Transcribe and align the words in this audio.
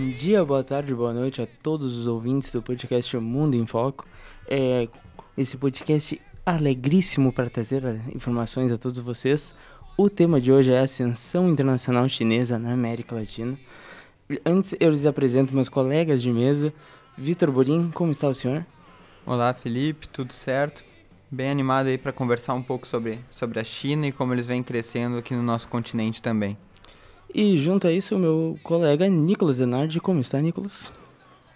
Bom 0.00 0.08
dia, 0.16 0.42
boa 0.42 0.64
tarde, 0.64 0.94
boa 0.94 1.12
noite 1.12 1.42
a 1.42 1.46
todos 1.62 1.98
os 1.98 2.06
ouvintes 2.06 2.50
do 2.50 2.62
podcast 2.62 3.14
Mundo 3.18 3.54
em 3.54 3.66
Foco. 3.66 4.06
É, 4.48 4.88
esse 5.36 5.58
podcast 5.58 6.18
alegríssimo 6.44 7.30
para 7.30 7.50
trazer 7.50 7.82
informações 8.14 8.72
a 8.72 8.78
todos 8.78 8.98
vocês. 8.98 9.52
O 9.98 10.08
tema 10.08 10.40
de 10.40 10.50
hoje 10.50 10.72
é 10.72 10.80
a 10.80 10.84
ascensão 10.84 11.50
internacional 11.50 12.08
chinesa 12.08 12.58
na 12.58 12.72
América 12.72 13.14
Latina. 13.14 13.58
Antes 14.42 14.74
eu 14.80 14.90
lhes 14.90 15.04
apresento 15.04 15.54
meus 15.54 15.68
colegas 15.68 16.22
de 16.22 16.32
mesa. 16.32 16.72
Vitor 17.18 17.52
Borim, 17.52 17.90
como 17.90 18.10
está 18.10 18.26
o 18.26 18.32
senhor? 18.34 18.64
Olá, 19.26 19.52
Felipe, 19.52 20.08
tudo 20.08 20.32
certo? 20.32 20.82
Bem 21.30 21.50
animado 21.50 21.88
aí 21.88 21.98
para 21.98 22.10
conversar 22.10 22.54
um 22.54 22.62
pouco 22.62 22.86
sobre, 22.86 23.20
sobre 23.30 23.60
a 23.60 23.64
China 23.64 24.06
e 24.06 24.12
como 24.12 24.32
eles 24.32 24.46
vêm 24.46 24.62
crescendo 24.62 25.18
aqui 25.18 25.34
no 25.34 25.42
nosso 25.42 25.68
continente 25.68 26.22
também. 26.22 26.56
E 27.34 27.58
junto 27.58 27.86
a 27.86 27.92
isso, 27.92 28.16
o 28.16 28.18
meu 28.18 28.58
colega 28.62 29.08
Nicolas 29.08 29.58
Denardi. 29.58 30.00
Como 30.00 30.20
está, 30.20 30.40
Nicolas? 30.40 30.92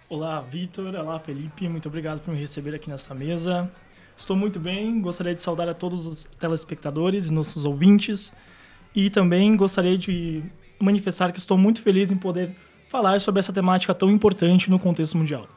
Olá, 0.09 0.39
Vitor. 0.39 0.95
Olá, 0.95 1.19
Felipe. 1.19 1.67
Muito 1.67 1.87
obrigado 1.89 2.21
por 2.21 2.33
me 2.33 2.39
receber 2.39 2.73
aqui 2.73 2.89
nessa 2.89 3.13
mesa. 3.13 3.69
Estou 4.17 4.37
muito 4.37 4.59
bem. 4.59 5.01
Gostaria 5.01 5.35
de 5.35 5.41
saudar 5.41 5.67
a 5.67 5.73
todos 5.73 6.05
os 6.05 6.25
telespectadores 6.39 7.27
e 7.27 7.33
nossos 7.33 7.65
ouvintes. 7.65 8.33
E 8.95 9.09
também 9.09 9.55
gostaria 9.57 9.97
de 9.97 10.43
manifestar 10.79 11.33
que 11.33 11.39
estou 11.39 11.57
muito 11.57 11.81
feliz 11.81 12.11
em 12.11 12.17
poder 12.17 12.55
falar 12.87 13.19
sobre 13.19 13.39
essa 13.39 13.51
temática 13.51 13.93
tão 13.93 14.09
importante 14.09 14.69
no 14.69 14.79
contexto 14.79 15.17
mundial. 15.17 15.47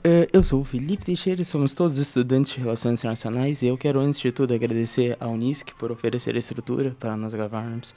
Uh, 0.00 0.24
eu 0.32 0.42
sou 0.42 0.60
o 0.60 0.64
Felipe 0.64 1.04
Teixeira 1.04 1.44
somos 1.44 1.74
todos 1.74 1.98
estudantes 1.98 2.52
de 2.52 2.60
Relações 2.60 3.00
Internacionais 3.00 3.60
e 3.60 3.66
eu 3.66 3.76
quero, 3.76 4.00
antes 4.00 4.18
de 4.18 4.32
tudo, 4.32 4.54
agradecer 4.54 5.14
à 5.20 5.28
Unisc 5.28 5.74
por 5.78 5.92
oferecer 5.92 6.34
a 6.36 6.38
estrutura 6.38 6.96
para 6.98 7.16
nós 7.18 7.34
gravarmos 7.34 7.94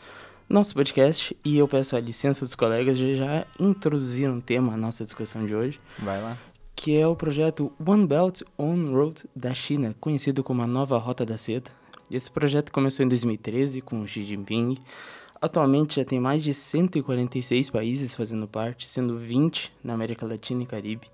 nosso 0.53 0.75
podcast 0.75 1.35
e 1.43 1.57
eu 1.57 1.67
peço 1.67 1.95
a 1.95 1.99
licença 1.99 2.45
dos 2.45 2.53
colegas 2.53 2.95
de 2.95 3.15
já 3.15 3.43
introduzir 3.59 4.29
um 4.29 4.39
tema 4.39 4.75
à 4.75 4.77
nossa 4.77 5.03
discussão 5.03 5.43
de 5.47 5.55
hoje. 5.55 5.79
Vai 5.97 6.21
lá. 6.21 6.37
Que 6.75 6.95
é 6.95 7.07
o 7.07 7.15
projeto 7.15 7.73
One 7.83 8.05
Belt, 8.05 8.41
One 8.55 8.93
Road 8.93 9.23
da 9.35 9.51
China, 9.55 9.95
conhecido 9.99 10.43
como 10.43 10.61
a 10.61 10.67
Nova 10.67 10.99
Rota 10.99 11.25
da 11.25 11.39
Seda. 11.39 11.71
Esse 12.11 12.29
projeto 12.29 12.71
começou 12.71 13.03
em 13.03 13.09
2013 13.09 13.81
com 13.81 14.05
Xi 14.05 14.23
Jinping. 14.23 14.77
Atualmente 15.41 15.95
já 15.95 16.05
tem 16.05 16.19
mais 16.19 16.43
de 16.43 16.53
146 16.53 17.71
países 17.71 18.13
fazendo 18.13 18.47
parte, 18.47 18.87
sendo 18.87 19.17
20 19.17 19.73
na 19.83 19.95
América 19.95 20.23
Latina 20.27 20.61
e 20.61 20.67
Caribe. 20.67 21.07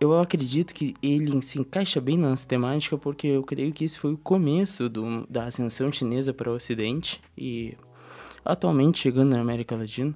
Eu 0.00 0.18
acredito 0.18 0.74
que 0.74 0.94
ele 1.00 1.40
se 1.42 1.60
encaixa 1.60 2.00
bem 2.00 2.18
na 2.18 2.30
nossa 2.30 2.44
temática 2.46 2.98
porque 2.98 3.28
eu 3.28 3.44
creio 3.44 3.72
que 3.72 3.84
esse 3.84 3.96
foi 3.96 4.14
o 4.14 4.18
começo 4.18 4.88
do, 4.88 5.24
da 5.28 5.44
ascensão 5.44 5.92
chinesa 5.92 6.34
para 6.34 6.50
o 6.50 6.56
Ocidente 6.56 7.20
e 7.38 7.76
atualmente 8.44 9.00
chegando 9.00 9.34
na 9.34 9.40
América 9.40 9.76
Latina. 9.76 10.14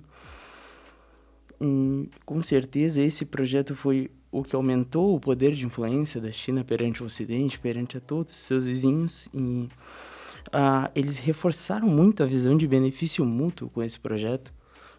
Hum, 1.61 2.07
com 2.25 2.43
certeza 2.43 3.01
esse 3.01 3.25
projeto 3.25 3.75
foi 3.75 4.11
o 4.31 4.45
que 4.45 4.55
aumentou 4.55 5.15
o 5.15 5.21
poder 5.21 5.55
de 5.55 5.65
influência 5.65 6.21
da 6.21 6.31
China 6.31 6.63
perante 6.63 7.03
o 7.03 7.07
Ocidente, 7.07 7.59
perante 7.59 7.97
a 7.97 8.01
todos 8.01 8.33
os 8.33 8.41
seus 8.41 8.65
vizinhos 8.65 9.29
e 9.35 9.69
ah, 10.53 10.91
eles 10.95 11.19
reforçaram 11.19 11.89
muito 11.89 12.23
a 12.23 12.27
visão 12.27 12.57
de 12.57 12.67
benefício 12.67 13.25
mútuo 13.25 13.69
com 13.69 13.83
esse 13.83 13.99
projeto. 13.99 14.53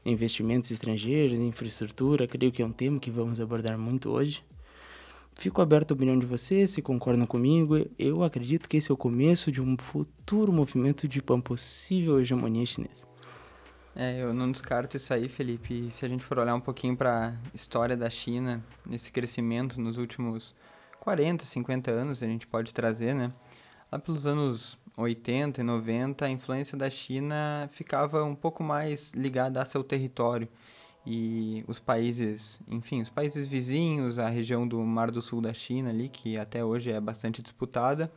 Investimentos 0.05 0.71
estrangeiros, 0.71 1.39
infraestrutura, 1.39 2.27
creio 2.27 2.51
que 2.51 2.61
é 2.61 2.65
um 2.65 2.71
tema 2.71 2.99
que 2.99 3.11
vamos 3.11 3.39
abordar 3.39 3.77
muito 3.77 4.09
hoje. 4.09 4.43
Fico 5.35 5.61
aberto 5.61 5.91
à 5.91 5.93
opinião 5.93 6.19
de 6.19 6.25
vocês, 6.25 6.71
se 6.71 6.81
concordam 6.81 7.25
comigo. 7.25 7.85
Eu 7.97 8.23
acredito 8.23 8.67
que 8.67 8.77
esse 8.77 8.91
é 8.91 8.93
o 8.93 8.97
começo 8.97 9.51
de 9.51 9.61
um 9.61 9.77
futuro 9.77 10.51
movimento 10.51 11.07
de 11.07 11.21
uma 11.27 11.41
possível 11.41 12.19
hegemonia 12.19 12.65
chinesa. 12.65 13.08
É, 13.95 14.21
eu 14.21 14.33
não 14.33 14.51
descarto 14.51 14.95
isso 14.95 15.13
aí, 15.13 15.27
Felipe. 15.27 15.91
Se 15.91 16.05
a 16.05 16.09
gente 16.09 16.23
for 16.23 16.39
olhar 16.39 16.55
um 16.55 16.61
pouquinho 16.61 16.95
para 16.95 17.29
a 17.29 17.33
história 17.53 17.97
da 17.97 18.09
China, 18.09 18.63
esse 18.91 19.11
crescimento 19.11 19.81
nos 19.81 19.97
últimos 19.97 20.55
40, 20.99 21.43
50 21.43 21.91
anos, 21.91 22.21
a 22.21 22.27
gente 22.27 22.47
pode 22.47 22.73
trazer, 22.73 23.13
né? 23.13 23.31
Lá 23.91 23.97
pelos 23.97 24.27
anos 24.27 24.77
80 24.95 25.61
e 25.61 25.63
90, 25.63 26.25
a 26.25 26.29
influência 26.29 26.77
da 26.77 26.89
China 26.89 27.69
ficava 27.71 28.23
um 28.23 28.35
pouco 28.35 28.63
mais 28.63 29.11
ligada 29.13 29.61
a 29.61 29.65
seu 29.65 29.83
território. 29.83 30.47
E 31.05 31.63
os 31.67 31.79
países, 31.79 32.59
enfim, 32.67 33.01
os 33.01 33.09
países 33.09 33.47
vizinhos, 33.47 34.19
a 34.19 34.29
região 34.29 34.67
do 34.67 34.79
Mar 34.81 35.09
do 35.09 35.21
Sul 35.21 35.41
da 35.41 35.53
China 35.53 35.89
ali, 35.89 36.09
que 36.09 36.37
até 36.37 36.63
hoje 36.63 36.91
é 36.91 36.99
bastante 36.99 37.41
disputada, 37.41 38.11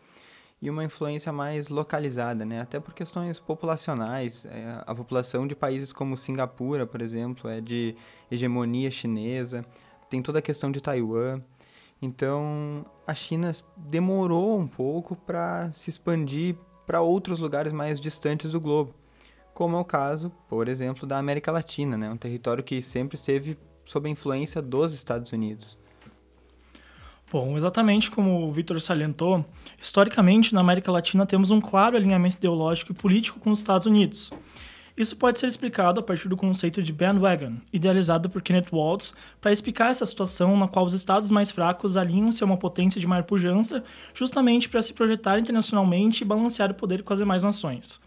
e 0.63 0.71
uma 0.71 0.85
influência 0.85 1.33
mais 1.33 1.69
localizada, 1.69 2.45
né? 2.45 2.61
até 2.61 2.79
por 2.79 2.95
questões 2.95 3.41
populacionais. 3.41 4.47
É, 4.47 4.81
a 4.87 4.95
população 4.95 5.45
de 5.45 5.57
países 5.57 5.93
como 5.93 6.17
Singapura, 6.17 6.87
por 6.87 7.03
exemplo, 7.03 7.51
é 7.51 7.61
de 7.61 7.97
hegemonia 8.31 8.89
chinesa, 8.89 9.67
tem 10.09 10.23
toda 10.23 10.39
a 10.39 10.43
questão 10.43 10.71
de 10.71 10.81
Taiwan. 10.81 11.43
Então, 12.01 12.87
a 13.05 13.13
China 13.13 13.51
demorou 13.77 14.57
um 14.57 14.69
pouco 14.69 15.17
para 15.17 15.71
se 15.73 15.91
expandir 15.91 16.55
para 16.87 17.01
outros 17.01 17.41
lugares 17.41 17.73
mais 17.73 18.01
distantes 18.01 18.53
do 18.53 18.61
globo, 18.61 18.95
como 19.53 19.77
é 19.77 19.81
o 19.81 19.85
caso, 19.85 20.31
por 20.49 20.69
exemplo, 20.69 21.09
da 21.09 21.19
América 21.19 21.51
Latina, 21.51 21.97
né? 21.97 22.09
um 22.09 22.17
território 22.17 22.63
que 22.63 22.81
sempre 22.83 23.17
esteve 23.17 23.59
sob 23.85 24.09
a 24.09 24.13
influência 24.13 24.63
dos 24.63 24.93
Estados 24.93 25.33
Unidos. 25.33 25.77
Bom, 27.33 27.57
exatamente 27.57 28.11
como 28.11 28.47
o 28.47 28.53
Vitor 28.53 28.79
salientou, 28.79 29.43
historicamente 29.81 30.53
na 30.53 30.61
América 30.61 30.93
Latina 30.93 31.25
temos 31.25 31.51
um 31.51 31.63
claro 31.63 31.97
alinhamento 31.97 32.37
ideológico 32.37 32.93
e 32.93 32.95
político 32.95 33.41
com 33.41 33.51
os 33.51 33.61
Estados 33.61 33.87
Unidos. 33.87 34.31
Isso 34.95 35.17
pode 35.17 35.41
ser 35.41 35.47
explicado 35.47 35.99
a 35.99 36.03
partir 36.03 36.29
do 36.29 36.37
conceito 36.37 36.83
de 36.83 36.93
bandwagon, 36.93 37.55
idealizado 37.73 38.29
por 38.29 38.43
Kenneth 38.43 38.67
Waltz 38.71 39.15
para 39.41 39.51
explicar 39.51 39.89
essa 39.89 40.05
situação 40.05 40.59
na 40.59 40.69
qual 40.69 40.85
os 40.85 40.93
estados 40.93 41.31
mais 41.31 41.51
fracos 41.51 41.97
alinham-se 41.97 42.43
a 42.43 42.47
uma 42.47 42.59
potência 42.59 43.01
de 43.01 43.07
maior 43.07 43.25
pujança, 43.25 43.83
justamente 44.13 44.69
para 44.69 44.83
se 44.83 44.93
projetar 44.93 45.39
internacionalmente 45.39 46.23
e 46.23 46.27
balancear 46.27 46.71
o 46.71 46.75
poder 46.75 47.03
com 47.03 47.15
as 47.15 47.19
demais 47.19 47.43
nações. 47.43 47.99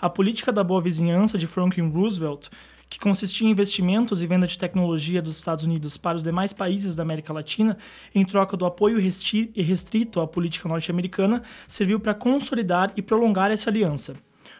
A 0.00 0.10
política 0.10 0.50
da 0.50 0.64
boa 0.64 0.80
vizinhança 0.80 1.38
de 1.38 1.46
Franklin 1.46 1.88
Roosevelt 1.88 2.48
que 2.92 2.98
consistia 2.98 3.48
em 3.48 3.50
investimentos 3.50 4.22
e 4.22 4.26
venda 4.26 4.46
de 4.46 4.58
tecnologia 4.58 5.22
dos 5.22 5.36
Estados 5.36 5.64
Unidos 5.64 5.96
para 5.96 6.14
os 6.14 6.22
demais 6.22 6.52
países 6.52 6.94
da 6.94 7.02
América 7.02 7.32
Latina, 7.32 7.78
em 8.14 8.22
troca 8.22 8.54
do 8.54 8.66
apoio 8.66 8.98
restrito 9.00 10.20
à 10.20 10.28
política 10.28 10.68
norte-americana, 10.68 11.42
serviu 11.66 11.98
para 11.98 12.12
consolidar 12.12 12.92
e 12.94 13.00
prolongar 13.00 13.50
essa 13.50 13.70
aliança. 13.70 14.14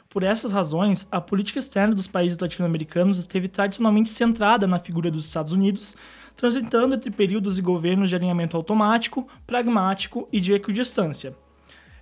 Por 0.08 0.22
essas 0.22 0.50
razões, 0.50 1.06
a 1.12 1.20
política 1.20 1.58
externa 1.58 1.94
dos 1.94 2.06
países 2.06 2.38
latino-americanos 2.38 3.18
esteve 3.18 3.48
tradicionalmente 3.48 4.08
centrada 4.08 4.66
na 4.66 4.78
figura 4.78 5.10
dos 5.10 5.26
Estados 5.26 5.52
Unidos, 5.52 5.94
transitando 6.34 6.94
entre 6.94 7.10
períodos 7.10 7.58
e 7.58 7.62
governos 7.62 8.08
de 8.08 8.16
alinhamento 8.16 8.56
automático, 8.56 9.28
pragmático 9.46 10.26
e 10.32 10.40
de 10.40 10.54
equidistância. 10.54 11.36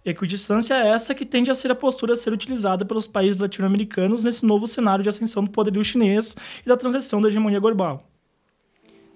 Equidistância 0.04 0.74
é 0.74 0.88
essa 0.88 1.14
que 1.14 1.26
tende 1.26 1.50
a 1.50 1.54
ser 1.54 1.70
a 1.70 1.74
postura 1.74 2.14
a 2.14 2.16
ser 2.16 2.32
utilizada 2.32 2.86
pelos 2.86 3.06
países 3.06 3.40
latino-americanos 3.40 4.24
nesse 4.24 4.46
novo 4.46 4.66
cenário 4.66 5.02
de 5.02 5.10
ascensão 5.10 5.44
do 5.44 5.50
poderio 5.50 5.84
chinês 5.84 6.34
e 6.64 6.68
da 6.68 6.76
transição 6.76 7.20
da 7.20 7.28
hegemonia 7.28 7.60
global. 7.60 8.08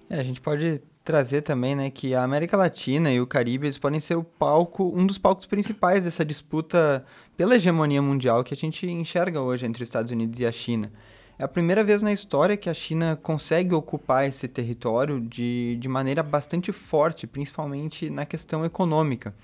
É, 0.07 0.19
a 0.19 0.23
gente 0.23 0.39
pode 0.39 0.81
trazer 1.03 1.41
também, 1.41 1.75
né, 1.75 1.89
que 1.89 2.13
a 2.13 2.23
América 2.23 2.55
Latina 2.55 3.11
e 3.11 3.19
o 3.19 3.25
Caribe 3.25 3.65
eles 3.65 3.79
podem 3.79 3.99
ser 3.99 4.15
o 4.15 4.23
palco, 4.23 4.93
um 4.95 5.07
dos 5.07 5.17
palcos 5.17 5.47
principais 5.47 6.03
dessa 6.03 6.23
disputa 6.23 7.03
pela 7.35 7.55
hegemonia 7.55 8.01
mundial 8.01 8.43
que 8.43 8.53
a 8.53 8.57
gente 8.57 8.85
enxerga 8.85 9.41
hoje 9.41 9.65
entre 9.65 9.81
os 9.81 9.89
Estados 9.89 10.11
Unidos 10.11 10.39
e 10.39 10.45
a 10.45 10.51
China. 10.51 10.91
É 11.37 11.43
a 11.43 11.47
primeira 11.47 11.83
vez 11.83 12.01
na 12.01 12.13
história 12.13 12.55
que 12.55 12.69
a 12.69 12.73
China 12.73 13.19
consegue 13.21 13.75
ocupar 13.75 14.25
esse 14.25 14.47
território 14.47 15.19
de, 15.19 15.75
de 15.79 15.87
maneira 15.89 16.23
bastante 16.23 16.71
forte, 16.71 17.27
principalmente 17.27 18.09
na 18.09 18.25
questão 18.25 18.63
econômica 18.63 19.35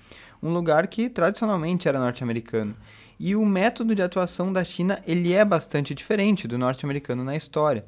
um 0.42 0.52
lugar 0.52 0.86
que 0.88 1.08
tradicionalmente 1.08 1.88
era 1.88 1.98
norte-americano. 1.98 2.74
E 3.18 3.36
o 3.36 3.46
método 3.46 3.94
de 3.94 4.02
atuação 4.02 4.52
da 4.52 4.64
China 4.64 5.00
ele 5.06 5.32
é 5.32 5.44
bastante 5.44 5.94
diferente 5.94 6.48
do 6.48 6.58
norte-americano 6.58 7.22
na 7.22 7.36
história. 7.36 7.84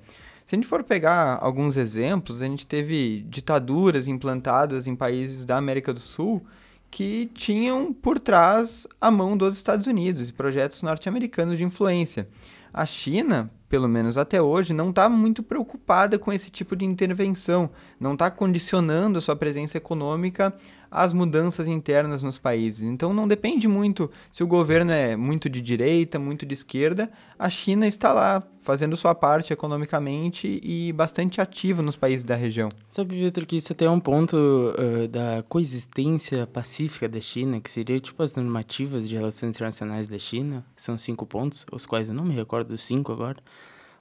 Se 0.47 0.55
a 0.55 0.57
gente 0.57 0.69
for 0.69 0.85
pegar 0.85 1.39
alguns 1.41 1.77
exemplos, 1.77 2.41
a 2.41 2.47
gente 2.47 2.67
teve 2.67 3.25
ditaduras 3.29 4.07
implantadas 4.07 4.87
em 4.87 4.95
países 4.95 5.45
da 5.45 5.57
América 5.57 5.93
do 5.93 6.01
Sul 6.01 6.45
que 6.91 7.29
tinham 7.35 7.93
por 7.93 8.21
trás 8.21 8.87
a 9.01 9.11
mão 9.11 9.37
dos 9.37 9.55
Estados 9.55 9.89
Unidos 9.89 10.29
e 10.29 10.33
projetos 10.33 10.83
norte-americanos 10.83 11.59
de 11.59 11.65
influência. 11.65 12.29
A 12.73 12.87
China, 12.87 13.51
pelo 13.69 13.89
menos 13.89 14.17
até 14.19 14.41
hoje, 14.41 14.75
não 14.75 14.91
está 14.91 15.09
muito 15.09 15.43
preocupada 15.43 16.19
com 16.19 16.33
esse 16.33 16.51
tipo 16.51 16.77
de 16.77 16.85
intervenção, 16.85 17.71
não 17.99 18.13
está 18.13 18.31
condicionando 18.31 19.19
a 19.19 19.21
sua 19.21 19.35
presença 19.35 19.79
econômica 19.79 20.55
às 20.95 21.13
mudanças 21.13 21.67
internas 21.67 22.23
nos 22.23 22.39
países. 22.39 22.85
Então 22.85 23.13
não 23.13 23.27
depende 23.27 23.67
muito 23.67 24.09
se 24.31 24.45
o 24.45 24.47
governo 24.47 24.93
é 24.93 25.17
muito 25.17 25.51
de 25.51 25.61
direita, 25.61 26.21
muito 26.21 26.47
de 26.47 26.55
esquerda, 26.55 27.11
a 27.37 27.51
China 27.51 27.85
está 27.85 28.13
lá 28.13 28.41
fazendo 28.63 28.97
sua 28.97 29.13
parte 29.13 29.53
economicamente 29.53 30.61
e 30.63 30.93
bastante 30.93 31.41
ativa 31.41 31.83
nos 31.83 31.97
países 31.97 32.23
da 32.23 32.37
região. 32.37 32.69
Sabe, 32.89 33.17
Vitor, 33.17 33.45
que 33.45 33.57
isso 33.57 33.73
até 33.73 33.87
é 33.87 33.91
um 33.91 33.99
ponto 33.99 34.37
uh, 34.37 35.09
da 35.09 35.43
coexistência 35.49 36.47
pacífica 36.47 37.09
da 37.09 37.21
China, 37.21 37.61
que 37.61 37.71
seria 37.71 37.99
tipo 37.99 38.23
as 38.23 38.37
normativas 38.37 39.09
de 39.09 39.17
relações 39.17 39.51
internacionais 39.51 40.09
da 40.09 40.19
China, 40.19 40.65
são 40.77 40.97
cinco 40.97 41.27
pontos, 41.27 41.67
os 41.73 41.85
quais 41.85 42.09
eu 42.09 42.15
não 42.15 42.25
me 42.25 42.35
recordo 42.35 42.69
dos 42.69 42.85
cinco 42.85 43.11
agora, 43.11 43.43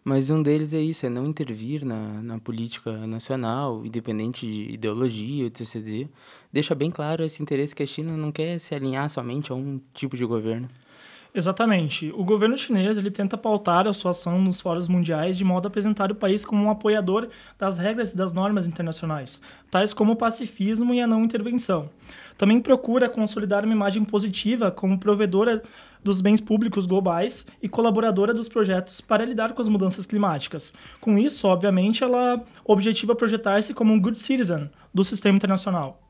Mas 0.03 0.29
um 0.29 0.43
deles 0.43 0.73
é 0.73 0.81
isso, 0.81 1.05
é 1.05 1.09
não 1.09 1.25
intervir 1.25 1.85
na, 1.85 2.21
na 2.21 2.37
política 2.37 3.07
nacional, 3.07 3.85
independente 3.85 4.45
de 4.45 4.73
ideologia, 4.73 5.45
etc. 5.45 6.09
Deixa 6.51 6.75
bem 6.75 6.91
claro 6.91 7.23
esse 7.23 7.41
interesse 7.41 7.73
que 7.73 7.83
a 7.83 7.87
China 7.87 8.17
não 8.17 8.31
quer 8.31 8.59
se 8.59 8.75
alinhar 8.75 9.09
somente 9.09 9.51
a 9.51 9.55
um 9.55 9.79
tipo 9.93 10.17
de 10.17 10.25
governo. 10.25 10.67
Exatamente. 11.35 12.13
O 12.15 12.23
governo 12.23 12.55
chinês 12.55 12.95
ele 12.95 13.09
tenta 13.09 13.35
pautar 13.35 13.87
a 13.87 13.93
sua 13.93 14.11
ação 14.11 14.39
nos 14.39 14.61
fóruns 14.61 14.87
mundiais 14.87 15.35
de 15.35 15.43
modo 15.43 15.65
a 15.65 15.69
apresentar 15.69 16.11
o 16.11 16.15
país 16.15 16.45
como 16.45 16.63
um 16.63 16.69
apoiador 16.69 17.27
das 17.57 17.79
regras 17.79 18.13
e 18.13 18.17
das 18.17 18.33
normas 18.33 18.67
internacionais, 18.67 19.41
tais 19.71 19.95
como 19.95 20.11
o 20.11 20.15
pacifismo 20.15 20.93
e 20.93 21.01
a 21.01 21.07
não 21.07 21.23
intervenção. 21.23 21.89
Também 22.37 22.61
procura 22.61 23.09
consolidar 23.09 23.63
uma 23.63 23.73
imagem 23.73 24.03
positiva 24.03 24.69
como 24.69 24.99
provedora 24.99 25.63
dos 26.03 26.21
bens 26.21 26.41
públicos 26.41 26.85
globais 26.85 27.45
e 27.61 27.69
colaboradora 27.69 28.33
dos 28.33 28.49
projetos 28.49 29.01
para 29.01 29.25
lidar 29.25 29.53
com 29.53 29.61
as 29.61 29.67
mudanças 29.67 30.05
climáticas. 30.05 30.73
Com 30.99 31.17
isso, 31.17 31.47
obviamente, 31.47 32.03
ela 32.03 32.43
objetiva 32.65 33.15
projetar-se 33.15 33.73
como 33.73 33.93
um 33.93 33.99
good 33.99 34.19
citizen 34.19 34.69
do 34.93 35.03
sistema 35.03 35.37
internacional. 35.37 36.01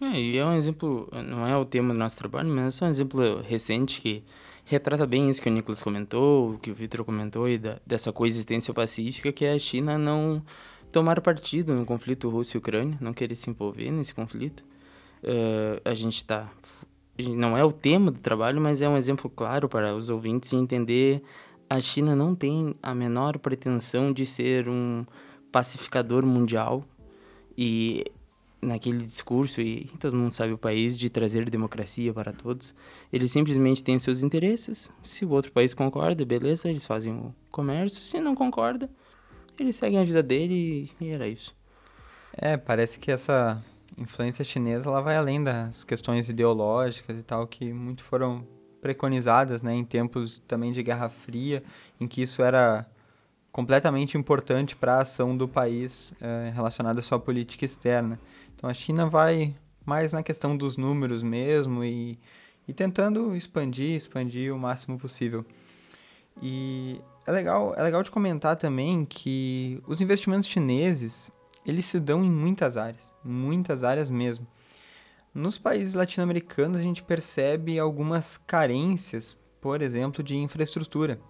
É, 0.00 0.18
e 0.18 0.38
é 0.38 0.44
um 0.44 0.54
exemplo, 0.54 1.08
não 1.28 1.46
é 1.46 1.54
o 1.56 1.64
tema 1.64 1.92
do 1.92 1.98
nosso 1.98 2.16
trabalho, 2.16 2.48
mas 2.48 2.80
é 2.80 2.86
um 2.86 2.88
exemplo 2.88 3.42
recente 3.42 4.00
que 4.00 4.22
retrata 4.64 5.06
bem 5.06 5.28
isso 5.28 5.42
que 5.42 5.48
o 5.48 5.52
Nicolas 5.52 5.82
comentou, 5.82 6.58
que 6.58 6.70
o 6.70 6.74
Vitor 6.74 7.04
comentou, 7.04 7.48
e 7.48 7.58
da, 7.58 7.78
dessa 7.86 8.12
coexistência 8.12 8.72
pacífica, 8.72 9.30
que 9.30 9.44
é 9.44 9.52
a 9.52 9.58
China 9.58 9.98
não 9.98 10.42
tomar 10.90 11.20
partido 11.20 11.74
no 11.74 11.84
conflito 11.84 12.28
Rússia 12.28 12.58
Ucrânia, 12.58 12.96
não 13.00 13.12
querer 13.12 13.34
se 13.34 13.50
envolver 13.50 13.90
nesse 13.90 14.14
conflito. 14.14 14.64
Uh, 15.22 15.80
a 15.84 15.92
gente 15.92 16.16
está 16.16 16.50
não 17.28 17.56
é 17.56 17.64
o 17.64 17.72
tema 17.72 18.10
do 18.10 18.18
trabalho, 18.18 18.60
mas 18.60 18.80
é 18.82 18.88
um 18.88 18.96
exemplo 18.96 19.30
claro 19.30 19.68
para 19.68 19.94
os 19.94 20.08
ouvintes 20.08 20.52
entender 20.52 21.22
a 21.68 21.80
China 21.80 22.16
não 22.16 22.34
tem 22.34 22.74
a 22.82 22.94
menor 22.94 23.38
pretensão 23.38 24.12
de 24.12 24.26
ser 24.26 24.68
um 24.68 25.06
pacificador 25.52 26.26
mundial 26.26 26.84
e 27.56 28.04
naquele 28.60 29.04
discurso 29.06 29.60
e 29.60 29.84
todo 29.98 30.16
mundo 30.16 30.32
sabe 30.32 30.52
o 30.52 30.58
país 30.58 30.98
de 30.98 31.08
trazer 31.08 31.48
democracia 31.48 32.12
para 32.12 32.32
todos, 32.32 32.74
eles 33.12 33.30
simplesmente 33.30 33.82
têm 33.82 33.98
seus 33.98 34.22
interesses. 34.22 34.90
Se 35.02 35.24
o 35.24 35.30
outro 35.30 35.52
país 35.52 35.72
concorda, 35.72 36.24
beleza, 36.24 36.68
eles 36.68 36.86
fazem 36.86 37.12
o 37.12 37.34
comércio. 37.50 38.02
Se 38.02 38.20
não 38.20 38.34
concorda, 38.34 38.90
eles 39.58 39.76
seguem 39.76 39.98
a 39.98 40.04
vida 40.04 40.22
dele 40.22 40.90
e 41.00 41.08
era 41.08 41.26
isso. 41.28 41.54
É, 42.32 42.56
parece 42.56 42.98
que 42.98 43.10
essa 43.10 43.62
influência 44.00 44.42
chinesa 44.42 44.88
ela 44.88 45.00
vai 45.00 45.16
além 45.16 45.44
das 45.44 45.84
questões 45.84 46.28
ideológicas 46.28 47.20
e 47.20 47.22
tal 47.22 47.46
que 47.46 47.72
muito 47.72 48.02
foram 48.02 48.46
preconizadas, 48.80 49.62
né, 49.62 49.74
em 49.74 49.84
tempos 49.84 50.42
também 50.48 50.72
de 50.72 50.82
Guerra 50.82 51.10
Fria, 51.10 51.62
em 52.00 52.06
que 52.06 52.22
isso 52.22 52.42
era 52.42 52.86
completamente 53.52 54.16
importante 54.16 54.74
para 54.74 54.96
a 54.96 55.02
ação 55.02 55.36
do 55.36 55.46
país 55.46 56.14
é, 56.20 56.50
relacionada 56.54 57.00
à 57.00 57.02
sua 57.02 57.18
política 57.18 57.64
externa. 57.64 58.18
Então 58.56 58.70
a 58.70 58.74
China 58.74 59.06
vai 59.06 59.54
mais 59.84 60.12
na 60.12 60.22
questão 60.22 60.56
dos 60.56 60.76
números 60.76 61.22
mesmo 61.22 61.84
e, 61.84 62.18
e 62.66 62.72
tentando 62.72 63.36
expandir, 63.36 63.96
expandir 63.96 64.54
o 64.54 64.58
máximo 64.58 64.98
possível. 64.98 65.44
E 66.40 67.00
é 67.26 67.32
legal, 67.32 67.74
é 67.76 67.82
legal 67.82 68.02
de 68.02 68.10
comentar 68.10 68.56
também 68.56 69.04
que 69.04 69.82
os 69.86 70.00
investimentos 70.00 70.48
chineses 70.48 71.30
eles 71.64 71.86
se 71.86 72.00
dão 72.00 72.24
em 72.24 72.30
muitas 72.30 72.76
áreas, 72.76 73.12
muitas 73.24 73.84
áreas 73.84 74.08
mesmo. 74.10 74.46
Nos 75.32 75.58
países 75.58 75.94
latino-americanos, 75.94 76.78
a 76.78 76.82
gente 76.82 77.02
percebe 77.02 77.78
algumas 77.78 78.36
carências, 78.36 79.38
por 79.60 79.80
exemplo, 79.80 80.24
de 80.24 80.36
infraestrutura. 80.36 81.20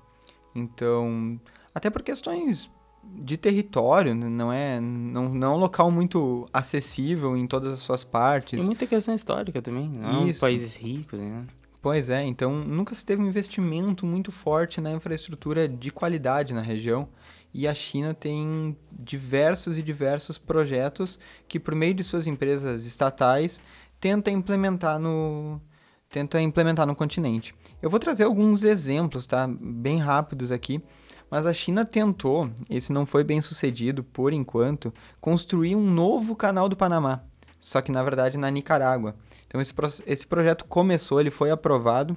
Então, 0.54 1.38
até 1.74 1.90
por 1.90 2.02
questões 2.02 2.70
de 3.02 3.36
território, 3.36 4.14
né, 4.14 4.28
não 4.28 4.52
é, 4.52 4.80
não, 4.80 5.28
não 5.28 5.52
é 5.52 5.56
um 5.56 5.58
local 5.58 5.90
muito 5.90 6.46
acessível 6.52 7.36
em 7.36 7.46
todas 7.46 7.72
as 7.72 7.80
suas 7.80 8.04
partes. 8.04 8.62
E 8.62 8.66
muita 8.66 8.86
questão 8.86 9.14
histórica 9.14 9.60
também, 9.60 9.88
não 9.88 10.28
Isso. 10.28 10.40
países 10.40 10.76
ricos, 10.76 11.18
né? 11.18 11.44
Pois 11.82 12.10
é, 12.10 12.22
então 12.22 12.62
nunca 12.62 12.94
se 12.94 13.04
teve 13.04 13.22
um 13.22 13.26
investimento 13.26 14.04
muito 14.04 14.30
forte 14.30 14.82
na 14.82 14.92
infraestrutura 14.92 15.66
de 15.66 15.90
qualidade 15.90 16.52
na 16.52 16.60
região 16.60 17.08
e 17.52 17.66
a 17.66 17.74
China 17.74 18.14
tem 18.14 18.76
diversos 18.92 19.78
e 19.78 19.82
diversos 19.82 20.38
projetos 20.38 21.18
que, 21.48 21.58
por 21.58 21.74
meio 21.74 21.94
de 21.94 22.04
suas 22.04 22.26
empresas 22.26 22.84
estatais, 22.84 23.62
tenta 23.98 24.30
implementar 24.30 24.98
no, 24.98 25.60
tenta 26.08 26.40
implementar 26.40 26.86
no 26.86 26.94
continente. 26.94 27.54
Eu 27.80 27.90
vou 27.90 28.00
trazer 28.00 28.24
alguns 28.24 28.64
exemplos, 28.64 29.26
tá? 29.26 29.48
Bem 29.48 29.98
rápidos 29.98 30.50
aqui. 30.50 30.82
Mas 31.30 31.46
a 31.46 31.52
China 31.52 31.84
tentou, 31.84 32.50
esse 32.68 32.92
não 32.92 33.06
foi 33.06 33.22
bem 33.22 33.40
sucedido 33.40 34.02
por 34.02 34.32
enquanto, 34.32 34.92
construir 35.20 35.76
um 35.76 35.88
novo 35.88 36.34
canal 36.34 36.68
do 36.68 36.76
Panamá, 36.76 37.22
só 37.60 37.80
que 37.80 37.92
na 37.92 38.02
verdade 38.02 38.36
na 38.36 38.50
Nicarágua. 38.50 39.14
Então 39.46 39.60
esse, 39.60 39.72
esse 40.06 40.26
projeto 40.26 40.64
começou, 40.64 41.20
ele 41.20 41.30
foi 41.30 41.52
aprovado, 41.52 42.16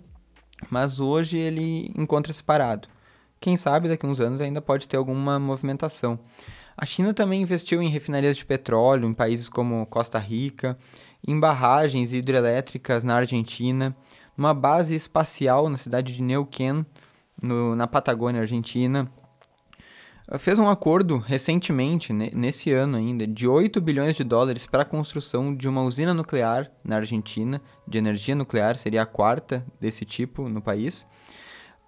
mas 0.68 1.00
hoje 1.00 1.38
ele 1.38 1.94
encontra-se 1.95 2.44
parado. 2.44 2.88
Quem 3.44 3.57
sabe 3.57 3.90
daqui 3.90 4.06
a 4.06 4.10
uns 4.10 4.22
anos 4.22 4.40
ainda 4.40 4.62
pode 4.62 4.88
ter 4.88 4.95
alguma 4.95 5.38
movimentação. 5.38 6.18
A 6.78 6.86
China 6.86 7.13
também 7.13 7.42
investiu 7.42 7.81
em 7.81 7.90
refinarias 7.90 8.38
de 8.38 8.45
petróleo 8.45 9.06
em 9.06 9.13
países 9.13 9.50
como 9.50 9.86
Costa 9.88 10.18
Rica, 10.18 10.78
em 11.28 11.38
barragens 11.38 12.13
hidrelétricas 12.13 13.04
na 13.04 13.16
Argentina, 13.16 13.94
numa 14.38 14.54
base 14.54 14.95
espacial 14.95 15.68
na 15.68 15.75
cidade 15.75 16.16
de 16.16 16.22
Neuquén, 16.22 16.86
no, 17.42 17.75
na 17.75 17.86
Patagônia 17.86 18.40
Argentina. 18.40 19.12
Fez 20.40 20.57
um 20.57 20.69
acordo 20.69 21.18
recentemente, 21.18 22.13
nesse 22.13 22.72
ano 22.72 22.95
ainda, 22.95 23.28
de 23.28 23.45
8 23.45 23.81
bilhões 23.81 24.16
de 24.16 24.24
dólares 24.24 24.66
para 24.66 24.84
a 24.84 24.86
construção 24.86 25.54
de 25.54 25.68
uma 25.68 25.84
usina 25.84 26.13
nuclear 26.13 26.72
na 26.81 26.95
Argentina, 26.95 27.62
de 27.86 27.98
energia 27.98 28.36
nuclear, 28.36 28.78
seria 28.78 29.01
a 29.01 29.06
quarta 29.06 29.66
desse 29.81 30.06
tipo 30.06 30.48
no 30.48 30.62
país. 30.62 31.06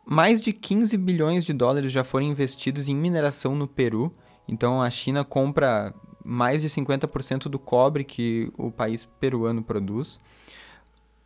Mais 0.06 0.42
de 0.42 0.54
15 0.54 0.96
bilhões 0.98 1.44
de 1.44 1.52
dólares 1.52 1.92
já 1.92 2.04
foram 2.04 2.26
investidos 2.28 2.88
em 2.88 2.96
mineração 2.96 3.56
no 3.56 3.68
Peru. 3.68 4.12
Então 4.48 4.82
a 4.82 4.90
China 4.90 5.24
compra 5.24 5.94
mais 6.24 6.62
de 6.62 6.70
50% 6.70 7.48
do 7.48 7.58
cobre 7.58 8.04
que 8.04 8.52
o 8.58 8.72
país 8.72 9.06
peruano 9.20 9.64
produz. 9.64 10.20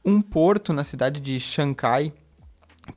Um 0.04 0.22
porto 0.22 0.72
na 0.72 0.84
cidade 0.84 1.20
de 1.20 1.40
Xangai, 1.40 2.14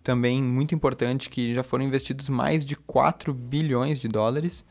também 0.02 0.42
muito 0.42 0.74
importante, 0.74 1.28
que 1.28 1.54
já 1.54 1.62
foram 1.62 1.84
investidos 1.84 2.28
mais 2.28 2.64
de 2.64 2.76
4 2.76 3.34
bilhões 3.34 4.00
de 4.00 4.08
dólares 4.08 4.64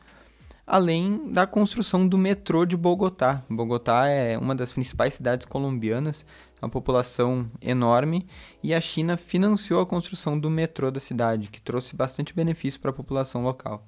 além 0.66 1.30
da 1.32 1.46
construção 1.46 2.06
do 2.06 2.16
metrô 2.16 2.64
de 2.64 2.76
Bogotá. 2.76 3.42
Bogotá 3.50 4.06
é 4.08 4.38
uma 4.38 4.54
das 4.54 4.72
principais 4.72 5.14
cidades 5.14 5.46
colombianas, 5.46 6.24
uma 6.62 6.70
população 6.70 7.50
enorme, 7.60 8.26
e 8.62 8.72
a 8.72 8.80
China 8.80 9.16
financiou 9.16 9.80
a 9.80 9.86
construção 9.86 10.38
do 10.38 10.48
metrô 10.48 10.90
da 10.90 11.00
cidade, 11.00 11.48
que 11.48 11.60
trouxe 11.60 11.96
bastante 11.96 12.34
benefício 12.34 12.80
para 12.80 12.90
a 12.90 12.94
população 12.94 13.42
local. 13.42 13.86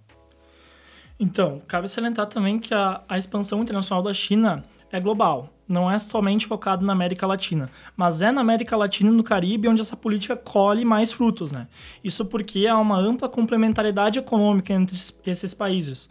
Então, 1.18 1.62
cabe 1.68 1.88
salientar 1.88 2.26
também 2.26 2.58
que 2.58 2.74
a, 2.74 3.02
a 3.08 3.16
expansão 3.16 3.62
internacional 3.62 4.02
da 4.02 4.12
China 4.12 4.62
é 4.90 5.00
global, 5.00 5.50
não 5.66 5.90
é 5.90 5.98
somente 5.98 6.46
focado 6.46 6.84
na 6.84 6.92
América 6.92 7.26
Latina, 7.26 7.70
mas 7.96 8.20
é 8.20 8.30
na 8.30 8.40
América 8.40 8.76
Latina 8.76 9.10
e 9.10 9.12
no 9.12 9.24
Caribe 9.24 9.68
onde 9.68 9.80
essa 9.80 9.96
política 9.96 10.36
colhe 10.36 10.84
mais 10.84 11.12
frutos, 11.12 11.50
né? 11.50 11.68
Isso 12.02 12.24
porque 12.24 12.66
há 12.66 12.78
uma 12.78 12.98
ampla 12.98 13.28
complementariedade 13.28 14.18
econômica 14.18 14.72
entre 14.72 14.96
esses 15.26 15.54
países. 15.54 16.08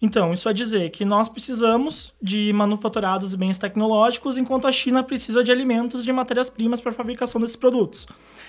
Então, 0.00 0.30
isso 0.34 0.46
é 0.46 0.52
dizer 0.52 0.90
que 0.90 1.06
nós 1.06 1.26
precisamos 1.26 2.12
de 2.20 2.52
manufaturados 2.52 3.32
e 3.32 3.36
bens 3.36 3.58
tecnológicos, 3.58 4.36
enquanto 4.36 4.68
a 4.68 4.72
China 4.72 5.02
precisa 5.02 5.42
de 5.42 5.50
alimentos 5.50 6.02
e 6.02 6.04
de 6.04 6.12
matérias-primas 6.12 6.82
para 6.82 6.92
a 6.92 6.94
fabricação 6.94 7.40
desses 7.40 7.56
produtos. 7.56 8.06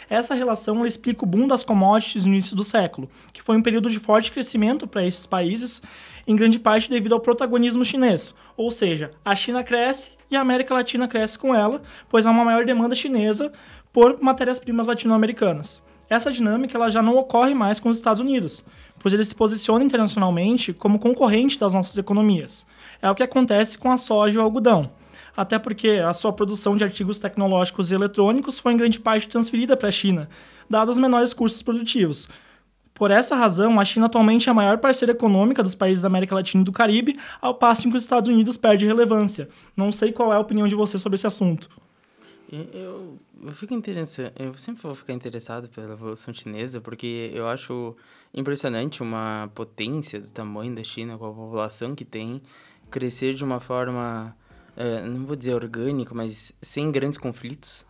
Essa 0.09 0.35
relação 0.35 0.85
explica 0.85 1.23
o 1.23 1.27
boom 1.27 1.47
das 1.47 1.63
commodities 1.63 2.25
no 2.25 2.33
início 2.33 2.53
do 2.53 2.65
século, 2.65 3.09
que 3.31 3.41
foi 3.41 3.55
um 3.55 3.61
período 3.61 3.89
de 3.89 3.97
forte 3.97 4.29
crescimento 4.29 4.85
para 4.85 5.05
esses 5.05 5.25
países, 5.25 5.81
em 6.27 6.35
grande 6.35 6.59
parte 6.59 6.89
devido 6.89 7.13
ao 7.13 7.21
protagonismo 7.21 7.85
chinês. 7.85 8.35
Ou 8.57 8.69
seja, 8.69 9.11
a 9.23 9.33
China 9.33 9.63
cresce 9.63 10.11
e 10.29 10.35
a 10.35 10.41
América 10.41 10.73
Latina 10.73 11.07
cresce 11.07 11.39
com 11.39 11.55
ela, 11.55 11.81
pois 12.09 12.27
há 12.27 12.31
uma 12.31 12.43
maior 12.43 12.65
demanda 12.65 12.93
chinesa 12.93 13.53
por 13.93 14.21
matérias-primas 14.21 14.87
latino-americanas. 14.87 15.81
Essa 16.09 16.31
dinâmica 16.31 16.77
ela 16.77 16.89
já 16.89 17.01
não 17.01 17.15
ocorre 17.15 17.53
mais 17.53 17.79
com 17.79 17.87
os 17.89 17.97
Estados 17.97 18.19
Unidos 18.19 18.65
pois 18.99 19.13
ele 19.13 19.23
se 19.23 19.35
posiciona 19.35 19.83
internacionalmente 19.83 20.73
como 20.73 20.99
concorrente 20.99 21.59
das 21.59 21.73
nossas 21.73 21.97
economias. 21.97 22.65
É 23.01 23.09
o 23.09 23.15
que 23.15 23.23
acontece 23.23 23.77
com 23.77 23.91
a 23.91 23.97
soja 23.97 24.35
e 24.35 24.37
o 24.37 24.41
algodão. 24.41 24.91
Até 25.35 25.59
porque 25.59 25.91
a 25.91 26.13
sua 26.13 26.33
produção 26.33 26.75
de 26.75 26.83
artigos 26.83 27.19
tecnológicos 27.19 27.91
e 27.91 27.95
eletrônicos 27.95 28.57
foi 28.57 28.73
em 28.73 28.77
grande 28.77 28.99
parte 28.99 29.27
transferida 29.27 29.77
para 29.77 29.89
a 29.89 29.91
China, 29.91 30.27
dados 30.69 30.95
os 30.95 31.01
menores 31.01 31.33
custos 31.33 31.61
produtivos. 31.61 32.27
Por 32.97 33.11
essa 33.11 33.35
razão, 33.35 33.79
a 33.79 33.85
China 33.85 34.07
atualmente 34.07 34.49
é 34.49 34.51
a 34.51 34.55
maior 34.55 34.79
parceira 34.79 35.11
econômica 35.11 35.61
dos 35.61 35.75
países 35.75 36.01
da 36.01 36.07
América 36.07 36.33
Latina 36.33 36.63
e 36.63 36.65
do 36.65 36.71
Caribe, 36.71 37.15
ao 37.39 37.53
passo 37.53 37.87
que 37.87 37.95
os 37.95 38.01
Estados 38.01 38.27
Unidos 38.27 38.57
perde 38.57 38.87
relevância. 38.87 39.47
Não 39.75 39.91
sei 39.91 40.11
qual 40.11 40.33
é 40.33 40.35
a 40.35 40.39
opinião 40.39 40.67
de 40.67 40.73
você 40.73 40.97
sobre 40.97 41.15
esse 41.15 41.27
assunto. 41.27 41.69
Eu, 42.51 43.19
eu 43.43 43.51
fico 43.51 43.75
interessado, 43.75 44.31
eu 44.39 44.57
sempre 44.57 44.81
vou 44.81 44.95
ficar 44.95 45.13
interessado 45.13 45.69
pela 45.69 45.89
Revolução 45.89 46.33
Chinesa, 46.33 46.81
porque 46.81 47.29
eu 47.35 47.47
acho 47.47 47.95
impressionante 48.37 49.01
uma 49.01 49.49
potência 49.55 50.21
do 50.21 50.31
tamanho 50.31 50.75
da 50.75 50.83
China, 50.83 51.17
com 51.17 51.25
a 51.25 51.33
população 51.33 51.95
que 51.95 52.05
tem, 52.05 52.41
crescer 52.91 53.33
de 53.33 53.43
uma 53.43 53.59
forma, 53.59 54.37
uh, 54.77 55.07
não 55.07 55.25
vou 55.25 55.35
dizer 55.35 55.55
orgânica, 55.55 56.13
mas 56.13 56.53
sem 56.61 56.91
grandes 56.91 57.17
conflitos. 57.17 57.85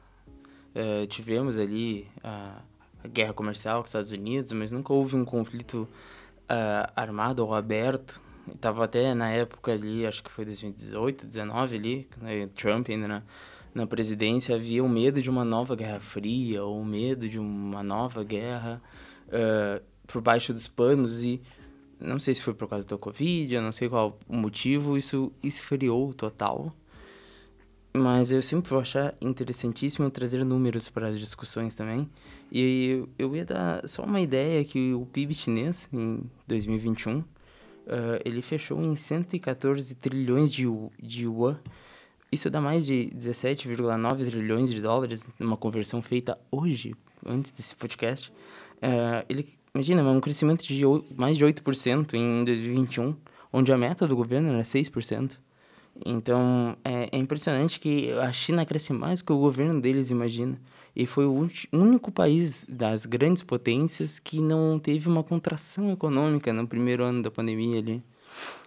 Uh, 0.74 1.06
tivemos 1.08 1.58
ali 1.58 2.08
a, 2.24 2.62
a, 3.04 3.08
guerra 3.08 3.34
comercial 3.34 3.80
com 3.80 3.86
os 3.86 3.89
Estados 3.89 4.12
Unidos, 4.13 4.54
mas 4.54 4.72
nunca 4.72 4.94
houve 4.94 5.16
um 5.16 5.25
conflito 5.25 5.88
uh, 6.44 6.92
armado 6.96 7.46
ou 7.46 7.54
aberto. 7.54 8.22
Estava 8.48 8.86
até 8.86 9.13
na 9.13 9.30
época 9.30 9.74
ali, 9.74 10.08
acho 10.08 10.24
que 10.24 10.32
foi 10.32 10.46
2018, 10.46 11.27
19 11.27 11.75
ali, 11.75 12.10
né, 12.22 12.48
Trump 12.56 12.88
ainda 12.89 13.08
na 13.08 13.24
na 13.75 13.86
presidência 13.86 14.56
havia 14.56 14.84
o 14.84 14.89
medo 14.89 15.22
de 15.22 15.30
uma 15.30 15.46
nova 15.46 15.75
guerra 15.75 16.00
fria 16.00 16.63
ou 16.63 16.82
o 16.82 16.86
medo 16.86 17.30
de 17.30 17.38
uma 17.38 17.84
nova 17.84 18.24
guerra 18.24 18.82
uh, 19.27 19.84
por 20.08 20.22
baixo 20.22 20.54
dos 20.54 20.68
panos 20.68 21.22
e 21.22 21.42
não 22.00 22.20
sei 22.20 22.36
se 22.36 22.42
foi 22.42 22.54
por 22.54 22.68
causa 22.68 22.88
da 22.88 22.98
Covid, 22.98 23.54
eu 23.54 23.62
não 23.62 23.72
sei 23.72 23.90
qual 23.90 24.18
o 24.28 24.36
motivo, 24.36 24.98
isso 24.98 25.32
esfriou 25.44 26.14
total. 26.14 26.74
Mas 27.94 28.32
eu 28.32 28.42
sempre 28.42 28.70
vou 28.70 28.80
achar 28.80 29.16
interessantíssimo 29.20 30.10
trazer 30.12 30.46
números 30.46 30.88
para 30.90 31.08
as 31.08 31.20
discussões 31.20 31.74
também. 31.74 32.08
E 32.52 33.04
eu 33.18 33.36
ia 33.36 33.44
dar 33.44 33.88
só 33.88 34.04
uma 34.04 34.22
ideia 34.22 34.64
que 34.64 34.94
o 34.94 35.06
PIB 35.08 35.34
chinês, 35.34 35.90
em 35.92 36.22
2021, 36.48 37.20
uh, 37.20 37.26
ele 38.24 38.42
fechou 38.44 38.80
em 38.80 38.96
114 38.96 39.96
trilhões 39.96 40.52
de, 40.52 40.66
de 41.02 41.24
yuan, 41.24 41.60
isso 42.32 42.50
dá 42.50 42.60
mais 42.60 42.86
de 42.86 43.10
17,9 43.16 44.30
trilhões 44.30 44.70
de 44.70 44.82
dólares 44.82 45.26
numa 45.40 45.56
conversão 45.56 46.02
feita 46.02 46.38
hoje, 46.52 46.94
antes 47.26 47.52
desse 47.52 47.76
podcast. 47.76 48.32
Uh, 48.78 49.26
ele, 49.30 49.57
imagina, 49.78 50.04
um 50.10 50.20
crescimento 50.20 50.66
de 50.66 50.84
mais 51.16 51.38
de 51.38 51.46
8% 51.46 52.16
em 52.16 52.44
2021, 52.44 53.16
onde 53.54 53.72
a 53.72 53.78
meta 53.78 54.08
do 54.08 54.16
governo 54.16 54.50
era 54.50 54.64
6%. 54.64 55.38
Então, 56.04 56.76
é, 56.84 57.10
é 57.12 57.18
impressionante 57.18 57.80
que 57.80 58.12
a 58.14 58.32
China 58.32 58.66
cresce 58.66 58.92
mais 58.92 59.22
que 59.22 59.32
o 59.32 59.38
governo 59.38 59.80
deles 59.80 60.10
imagina. 60.10 60.60
E 60.96 61.06
foi 61.06 61.26
o 61.26 61.50
único 61.72 62.12
país 62.12 62.66
das 62.68 63.06
grandes 63.06 63.44
potências 63.44 64.18
que 64.18 64.42
não 64.42 64.80
teve 64.80 65.08
uma 65.08 65.24
contração 65.24 65.92
econômica 65.92 66.52
no 66.52 66.68
primeiro 66.68 67.04
ano 67.04 67.22
da 67.22 67.30
pandemia 67.30 67.78
ali. 67.78 68.04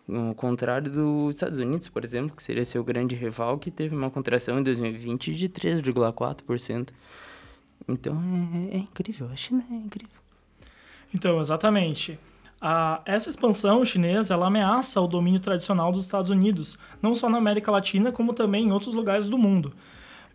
Ao 0.08 0.34
contrário 0.34 0.90
dos 0.90 1.34
Estados 1.34 1.58
Unidos, 1.58 1.88
por 1.88 2.04
exemplo, 2.04 2.36
que 2.36 2.42
seria 2.42 2.64
seu 2.64 2.84
grande 2.84 3.16
rival, 3.16 3.58
que 3.58 3.70
teve 3.70 3.96
uma 3.96 4.10
contração 4.10 4.60
em 4.60 4.62
2020 4.62 5.34
de 5.34 5.48
3,4%. 5.48 6.90
Então 7.88 8.14
é, 8.72 8.76
é, 8.76 8.78
incrível, 8.78 9.28
a 9.28 9.36
China 9.36 9.64
é 9.68 9.74
incrível. 9.74 10.19
Então, 11.14 11.40
exatamente. 11.40 12.18
A, 12.60 13.00
essa 13.06 13.30
expansão 13.30 13.84
chinesa 13.84 14.34
ela 14.34 14.46
ameaça 14.46 15.00
o 15.00 15.06
domínio 15.06 15.40
tradicional 15.40 15.90
dos 15.90 16.04
Estados 16.04 16.30
Unidos, 16.30 16.78
não 17.00 17.14
só 17.14 17.28
na 17.28 17.38
América 17.38 17.70
Latina, 17.70 18.12
como 18.12 18.34
também 18.34 18.66
em 18.66 18.72
outros 18.72 18.94
lugares 18.94 19.28
do 19.28 19.38
mundo 19.38 19.72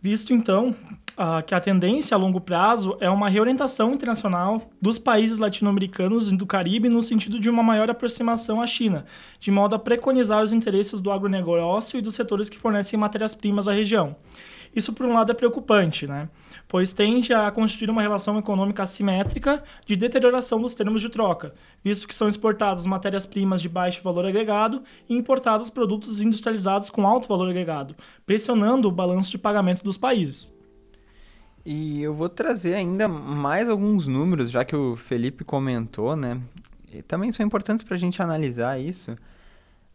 visto 0.06 0.32
então 0.34 0.70
uh, 1.18 1.44
que 1.44 1.56
a 1.56 1.60
tendência 1.60 2.14
a 2.14 2.18
longo 2.20 2.40
prazo 2.40 2.96
é 3.00 3.10
uma 3.10 3.28
reorientação 3.28 3.92
internacional 3.92 4.70
dos 4.80 5.00
países 5.00 5.40
latino-americanos 5.40 6.32
e 6.32 6.38
do 6.38 6.46
Caribe 6.46 6.90
no 6.90 7.02
sentido 7.02 7.40
de 7.40 7.50
uma 7.50 7.64
maior 7.64 7.90
aproximação 7.90 8.62
à 8.62 8.68
China, 8.68 9.08
de 9.40 9.50
modo 9.50 9.74
a 9.74 9.80
preconizar 9.80 10.44
os 10.44 10.54
interesses 10.54 11.02
do 11.02 11.12
agronegócio 11.12 11.98
e 11.98 12.04
dos 12.04 12.14
setores 12.14 12.50
que 12.50 12.60
fornecem 12.60 13.00
matérias-primas 13.00 13.68
à 13.68 13.74
região. 13.74 14.16
Isso, 14.76 14.94
por 14.94 15.06
um 15.06 15.14
lado, 15.14 15.32
é 15.32 15.36
preocupante, 15.36 16.06
né? 16.06 16.30
pois 16.68 16.94
tende 16.94 17.34
a 17.34 17.50
constituir 17.52 17.90
uma 17.90 18.02
relação 18.02 18.38
econômica 18.38 18.84
assimétrica 18.84 19.64
de 19.86 19.96
deterioração 19.96 20.60
dos 20.60 20.76
termos 20.76 21.02
de 21.02 21.10
troca, 21.10 21.54
visto 21.84 22.08
que 22.08 22.16
são 22.16 22.28
exportadas 22.28 22.86
matérias-primas 22.86 23.62
de 23.62 23.70
baixo 23.70 24.02
valor 24.04 24.26
agregado 24.26 24.84
e 25.08 25.16
importados 25.16 25.70
produtos 25.70 26.20
industrializados 26.20 26.90
com 26.90 27.08
alto 27.08 27.28
valor 27.28 27.50
agregado, 27.50 27.96
pressionando 28.26 28.88
o 28.88 28.92
balanço 28.92 29.32
de 29.32 29.38
pagamento 29.38 29.84
dos 29.84 29.98
países. 29.98 30.54
E 31.66 32.02
eu 32.02 32.14
vou 32.14 32.30
trazer 32.30 32.76
ainda 32.76 33.08
mais 33.08 33.68
alguns 33.70 34.08
números, 34.08 34.52
já 34.52 34.64
que 34.64 34.76
o 34.76 34.96
Felipe 34.96 35.44
comentou, 35.44 36.16
né? 36.16 36.40
E 36.94 37.02
também 37.02 37.32
são 37.32 37.46
importantes 37.46 37.84
para 37.84 37.96
a 37.96 37.98
gente 37.98 38.22
analisar 38.22 38.80
isso. 38.80 39.18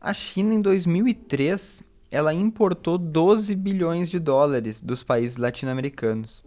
A 0.00 0.12
China, 0.12 0.52
em 0.52 0.60
2003, 0.60 1.84
ela 2.10 2.34
importou 2.34 2.98
12 2.98 3.54
bilhões 3.54 4.08
de 4.08 4.18
dólares 4.18 4.80
dos 4.80 5.02
países 5.02 5.36
latino-americanos. 5.36 6.42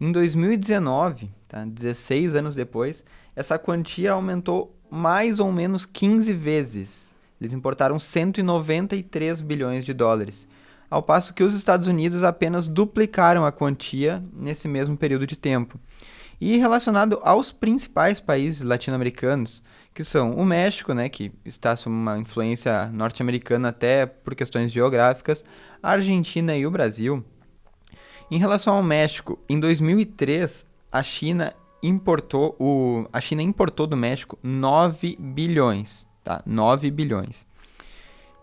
Em 0.00 0.10
2019, 0.10 1.30
tá, 1.46 1.64
16 1.64 2.34
anos 2.34 2.54
depois, 2.54 3.04
essa 3.36 3.58
quantia 3.58 4.12
aumentou 4.12 4.76
mais 4.90 5.38
ou 5.38 5.52
menos 5.52 5.86
15 5.86 6.32
vezes. 6.32 7.14
Eles 7.40 7.52
importaram 7.52 7.98
193 7.98 9.40
bilhões 9.40 9.84
de 9.84 9.92
dólares, 9.92 10.48
ao 10.90 11.02
passo 11.02 11.34
que 11.34 11.44
os 11.44 11.54
Estados 11.54 11.88
Unidos 11.88 12.22
apenas 12.22 12.66
duplicaram 12.66 13.44
a 13.44 13.52
quantia 13.52 14.22
nesse 14.32 14.66
mesmo 14.66 14.96
período 14.96 15.26
de 15.26 15.36
tempo. 15.36 15.78
E 16.40 16.56
relacionado 16.56 17.20
aos 17.22 17.52
principais 17.52 18.20
países 18.20 18.62
latino-americanos, 18.62 19.62
que 19.94 20.02
são 20.02 20.34
o 20.34 20.44
México, 20.44 20.92
né, 20.92 21.08
que 21.08 21.32
está 21.44 21.76
sob 21.76 21.94
uma 21.94 22.18
influência 22.18 22.86
norte-americana 22.86 23.68
até 23.68 24.04
por 24.06 24.34
questões 24.34 24.72
geográficas, 24.72 25.44
a 25.82 25.90
Argentina 25.92 26.56
e 26.56 26.66
o 26.66 26.70
Brasil. 26.70 27.24
Em 28.30 28.38
relação 28.38 28.74
ao 28.74 28.82
México, 28.82 29.38
em 29.48 29.60
2003, 29.60 30.66
a 30.90 31.02
China 31.02 31.54
importou 31.82 32.56
o 32.58 33.06
a 33.12 33.20
China 33.20 33.42
importou 33.42 33.86
do 33.86 33.96
México 33.96 34.38
9 34.42 35.16
bilhões, 35.20 36.08
tá? 36.24 36.42
9 36.46 36.90
bilhões. 36.90 37.46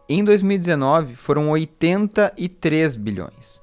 Em 0.07 0.23
2019, 0.23 1.15
foram 1.15 1.49
83 1.49 2.95
bilhões. 2.95 3.61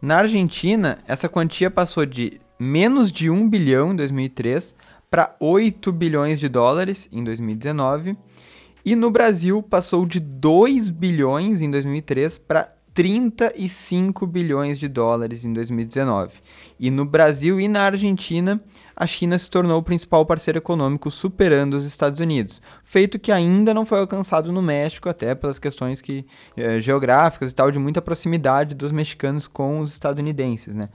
Na 0.00 0.18
Argentina, 0.18 0.98
essa 1.06 1.28
quantia 1.28 1.70
passou 1.70 2.06
de 2.06 2.40
menos 2.58 3.12
de 3.12 3.30
1 3.30 3.48
bilhão 3.48 3.92
em 3.92 3.96
2003 3.96 4.74
para 5.10 5.34
8 5.40 5.90
bilhões 5.92 6.40
de 6.40 6.48
dólares 6.48 7.08
em 7.12 7.22
2019. 7.22 8.16
E 8.84 8.96
no 8.96 9.10
Brasil 9.10 9.62
passou 9.62 10.06
de 10.06 10.20
2 10.20 10.90
bilhões 10.90 11.60
em 11.60 11.70
2003 11.70 12.38
para 12.38 12.72
35 12.98 14.26
bilhões 14.26 14.76
de 14.76 14.88
dólares 14.88 15.44
em 15.44 15.52
2019. 15.52 16.40
E 16.80 16.90
no 16.90 17.04
Brasil 17.04 17.60
e 17.60 17.68
na 17.68 17.82
Argentina, 17.82 18.60
a 18.96 19.06
China 19.06 19.38
se 19.38 19.48
tornou 19.48 19.78
o 19.78 19.82
principal 19.84 20.26
parceiro 20.26 20.58
econômico, 20.58 21.08
superando 21.08 21.74
os 21.74 21.84
Estados 21.84 22.18
Unidos. 22.18 22.60
Feito 22.82 23.16
que 23.16 23.30
ainda 23.30 23.72
não 23.72 23.86
foi 23.86 24.00
alcançado 24.00 24.50
no 24.50 24.60
México, 24.60 25.08
até 25.08 25.32
pelas 25.32 25.60
questões 25.60 26.00
que, 26.00 26.26
eh, 26.56 26.80
geográficas 26.80 27.52
e 27.52 27.54
tal, 27.54 27.70
de 27.70 27.78
muita 27.78 28.02
proximidade 28.02 28.74
dos 28.74 28.90
mexicanos 28.90 29.46
com 29.46 29.78
os 29.78 29.92
estadunidenses, 29.92 30.74
né? 30.74 30.88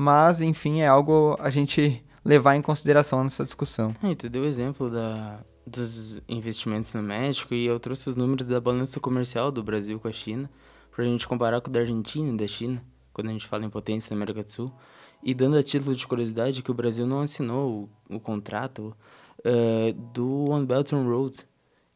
Mas, 0.00 0.40
enfim, 0.40 0.78
é 0.78 0.86
algo 0.86 1.36
a 1.40 1.50
gente 1.50 2.04
levar 2.24 2.54
em 2.54 2.62
consideração 2.62 3.24
nessa 3.24 3.44
discussão. 3.44 3.96
É, 4.00 4.14
tu 4.14 4.28
deu 4.28 4.44
exemplo 4.44 4.88
da, 4.88 5.40
dos 5.66 6.22
investimentos 6.28 6.94
no 6.94 7.02
México 7.02 7.52
e 7.52 7.66
eu 7.66 7.80
trouxe 7.80 8.08
os 8.08 8.14
números 8.14 8.46
da 8.46 8.60
balança 8.60 9.00
comercial 9.00 9.50
do 9.50 9.60
Brasil 9.60 9.98
com 9.98 10.06
a 10.06 10.12
China, 10.12 10.48
para 10.92 11.04
a 11.04 11.08
gente 11.08 11.26
comparar 11.26 11.60
com 11.60 11.68
o 11.68 11.72
da 11.72 11.80
Argentina 11.80 12.32
e 12.32 12.36
da 12.36 12.46
China, 12.46 12.80
quando 13.12 13.26
a 13.26 13.32
gente 13.32 13.48
fala 13.48 13.64
em 13.64 13.70
potência 13.70 14.14
na 14.14 14.18
América 14.22 14.44
do 14.44 14.50
Sul. 14.52 14.72
E 15.20 15.34
dando 15.34 15.56
a 15.56 15.64
título 15.64 15.96
de 15.96 16.06
curiosidade 16.06 16.62
que 16.62 16.70
o 16.70 16.74
Brasil 16.74 17.04
não 17.04 17.22
assinou 17.22 17.90
o, 18.08 18.14
o 18.14 18.20
contrato 18.20 18.96
uh, 19.40 19.92
do 20.14 20.48
One 20.50 20.64
Belt 20.64 20.92
and 20.92 21.08
Road. 21.08 21.44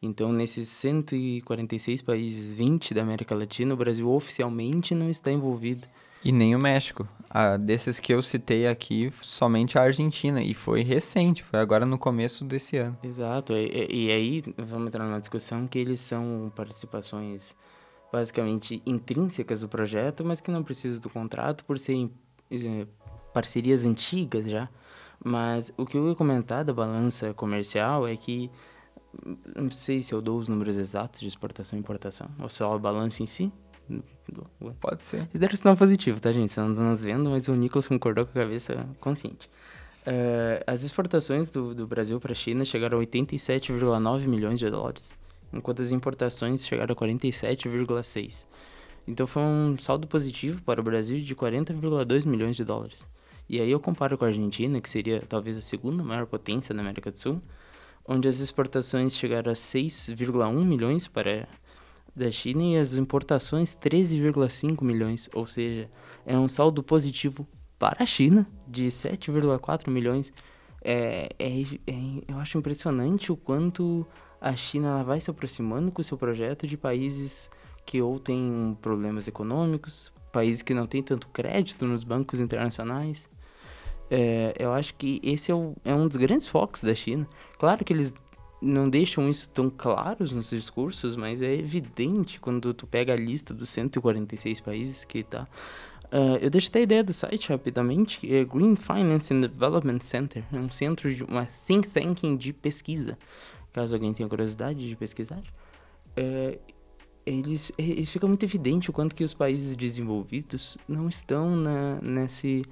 Então, 0.01 0.33
nesses 0.33 0.67
146 0.67 2.01
países, 2.01 2.53
20 2.53 2.93
da 2.93 3.01
América 3.01 3.33
Latina, 3.33 3.73
o 3.73 3.77
Brasil 3.77 4.09
oficialmente 4.09 4.93
não 4.93 5.09
está 5.09 5.31
envolvido. 5.31 5.87
E 6.25 6.31
nem 6.31 6.55
o 6.55 6.59
México. 6.59 7.07
Ah, 7.29 7.57
desses 7.57 7.99
que 7.99 8.13
eu 8.13 8.21
citei 8.21 8.67
aqui, 8.67 9.11
somente 9.21 9.77
a 9.77 9.81
Argentina. 9.81 10.41
E 10.41 10.53
foi 10.53 10.83
recente, 10.83 11.43
foi 11.43 11.59
agora 11.59 11.85
no 11.85 11.97
começo 11.97 12.45
desse 12.45 12.77
ano. 12.77 12.97
Exato. 13.03 13.53
E, 13.53 13.87
e 13.89 14.11
aí, 14.11 14.43
vamos 14.57 14.87
entrar 14.87 15.03
numa 15.03 15.19
discussão 15.19 15.67
que 15.67 15.79
eles 15.79 15.99
são 15.99 16.51
participações 16.55 17.55
basicamente 18.11 18.81
intrínsecas 18.85 19.61
do 19.61 19.67
projeto, 19.67 20.23
mas 20.23 20.39
que 20.39 20.51
não 20.51 20.63
precisam 20.63 21.01
do 21.01 21.09
contrato 21.09 21.65
por 21.65 21.79
serem 21.79 22.11
é, 22.51 22.85
parcerias 23.33 23.83
antigas 23.83 24.47
já. 24.47 24.69
Mas 25.23 25.73
o 25.75 25.85
que 25.85 25.97
eu 25.97 26.07
ia 26.07 26.15
comentar 26.15 26.63
da 26.63 26.73
balança 26.73 27.33
comercial 27.33 28.07
é 28.07 28.15
que 28.15 28.51
não 29.55 29.71
sei 29.71 30.03
se 30.03 30.13
eu 30.13 30.21
dou 30.21 30.37
os 30.37 30.47
números 30.47 30.75
exatos 30.75 31.19
de 31.19 31.27
exportação 31.27 31.77
e 31.77 31.79
importação, 31.79 32.27
ou 32.39 32.49
só 32.49 32.73
a 32.73 32.79
balança 32.79 33.21
em 33.21 33.25
si, 33.25 33.51
Pode 34.79 35.03
ser. 35.03 35.17
Eles 35.17 35.39
deram 35.39 35.55
sinal 35.55 35.77
positivo, 35.77 36.19
tá, 36.19 36.31
gente? 36.31 36.49
Estão 36.49 36.67
nos 36.69 37.03
vendo, 37.03 37.29
mas 37.29 37.47
o 37.47 37.55
Nicolas 37.55 37.87
concordou 37.87 38.25
com 38.25 38.39
a 38.39 38.43
cabeça 38.43 38.87
consciente. 38.99 39.49
Uh, 40.05 40.63
as 40.67 40.83
exportações 40.83 41.49
do, 41.49 41.73
do 41.73 41.87
Brasil 41.87 42.19
para 42.19 42.33
a 42.33 42.35
China 42.35 42.65
chegaram 42.65 42.97
a 42.97 43.01
87,9 43.01 44.27
milhões 44.27 44.59
de 44.59 44.69
dólares, 44.69 45.13
enquanto 45.51 45.81
as 45.81 45.91
importações 45.91 46.65
chegaram 46.65 46.93
a 46.93 46.95
47,6. 46.95 48.45
Então 49.07 49.27
foi 49.27 49.41
um 49.41 49.77
saldo 49.77 50.07
positivo 50.07 50.61
para 50.61 50.79
o 50.79 50.83
Brasil 50.83 51.19
de 51.19 51.35
40,2 51.35 52.25
milhões 52.25 52.55
de 52.55 52.63
dólares. 52.63 53.07
E 53.49 53.59
aí 53.59 53.69
eu 53.69 53.79
comparo 53.79 54.17
com 54.17 54.25
a 54.25 54.29
Argentina, 54.29 54.79
que 54.79 54.89
seria 54.89 55.21
talvez 55.27 55.57
a 55.57 55.61
segunda 55.61 56.03
maior 56.03 56.25
potência 56.25 56.73
da 56.73 56.81
América 56.81 57.11
do 57.11 57.17
Sul, 57.17 57.41
onde 58.05 58.27
as 58.27 58.39
exportações 58.39 59.15
chegaram 59.15 59.51
a 59.51 59.55
6,1 59.55 60.65
milhões 60.65 61.07
para 61.07 61.47
da 62.15 62.29
China 62.29 62.63
e 62.63 62.77
as 62.77 62.93
importações 62.93 63.75
13,5 63.75 64.83
milhões, 64.83 65.29
ou 65.33 65.47
seja, 65.47 65.89
é 66.25 66.37
um 66.37 66.47
saldo 66.47 66.83
positivo 66.83 67.47
para 67.79 68.03
a 68.03 68.05
China 68.05 68.47
de 68.67 68.87
7,4 68.87 69.89
milhões. 69.89 70.31
É, 70.81 71.29
é, 71.39 71.61
é, 71.87 72.23
eu 72.27 72.37
acho 72.37 72.57
impressionante 72.57 73.31
o 73.31 73.37
quanto 73.37 74.05
a 74.39 74.55
China 74.55 75.03
vai 75.03 75.19
se 75.19 75.29
aproximando 75.29 75.91
com 75.91 76.01
o 76.01 76.03
seu 76.03 76.17
projeto 76.17 76.67
de 76.67 76.77
países 76.77 77.49
que 77.85 78.01
ou 78.01 78.19
têm 78.19 78.77
problemas 78.81 79.27
econômicos, 79.27 80.11
países 80.31 80.61
que 80.61 80.73
não 80.73 80.85
têm 80.85 81.01
tanto 81.01 81.27
crédito 81.29 81.85
nos 81.85 82.03
bancos 82.03 82.39
internacionais. 82.39 83.29
É, 84.09 84.53
eu 84.59 84.71
acho 84.73 84.93
que 84.95 85.19
esse 85.23 85.51
é, 85.51 85.55
o, 85.55 85.75
é 85.83 85.93
um 85.93 86.07
dos 86.07 86.17
grandes 86.17 86.47
focos 86.47 86.83
da 86.83 86.93
China. 86.93 87.27
Claro 87.57 87.83
que 87.83 87.93
eles 87.93 88.13
não 88.63 88.89
deixam 88.89 89.29
isso 89.29 89.49
tão 89.49 89.69
claros 89.69 90.31
nos 90.31 90.49
discursos, 90.49 91.15
mas 91.15 91.41
é 91.41 91.53
evidente 91.53 92.39
quando 92.39 92.73
tu 92.73 92.87
pega 92.87 93.13
a 93.13 93.15
lista 93.15 93.53
dos 93.53 93.69
146 93.69 94.61
países 94.61 95.03
que 95.03 95.23
tá. 95.23 95.47
Uh, 96.05 96.37
eu 96.41 96.49
deixo 96.49 96.69
até 96.69 96.79
a 96.79 96.83
ideia 96.83 97.03
do 97.03 97.11
site 97.11 97.49
rapidamente, 97.49 98.31
é 98.33 98.45
Green 98.45 98.75
Finance 98.75 99.33
and 99.33 99.41
Development 99.41 99.99
Center, 99.99 100.43
é 100.53 100.57
um 100.57 100.69
centro 100.69 101.13
de 101.13 101.23
uma 101.23 101.47
think 101.67 101.89
tanking 101.89 102.37
de 102.37 102.53
pesquisa, 102.53 103.17
caso 103.73 103.95
alguém 103.95 104.13
tenha 104.13 104.29
curiosidade 104.29 104.87
de 104.87 104.95
pesquisar. 104.95 105.41
Uh, 106.17 106.57
eles, 107.25 107.71
eles 107.77 108.11
fica 108.11 108.27
muito 108.27 108.43
evidente 108.43 108.89
o 108.89 108.93
quanto 108.93 109.15
que 109.15 109.23
os 109.23 109.33
países 109.33 109.75
desenvolvidos 109.75 110.77
não 110.87 111.09
estão 111.09 111.55
na, 111.55 111.99
nesse, 112.01 112.63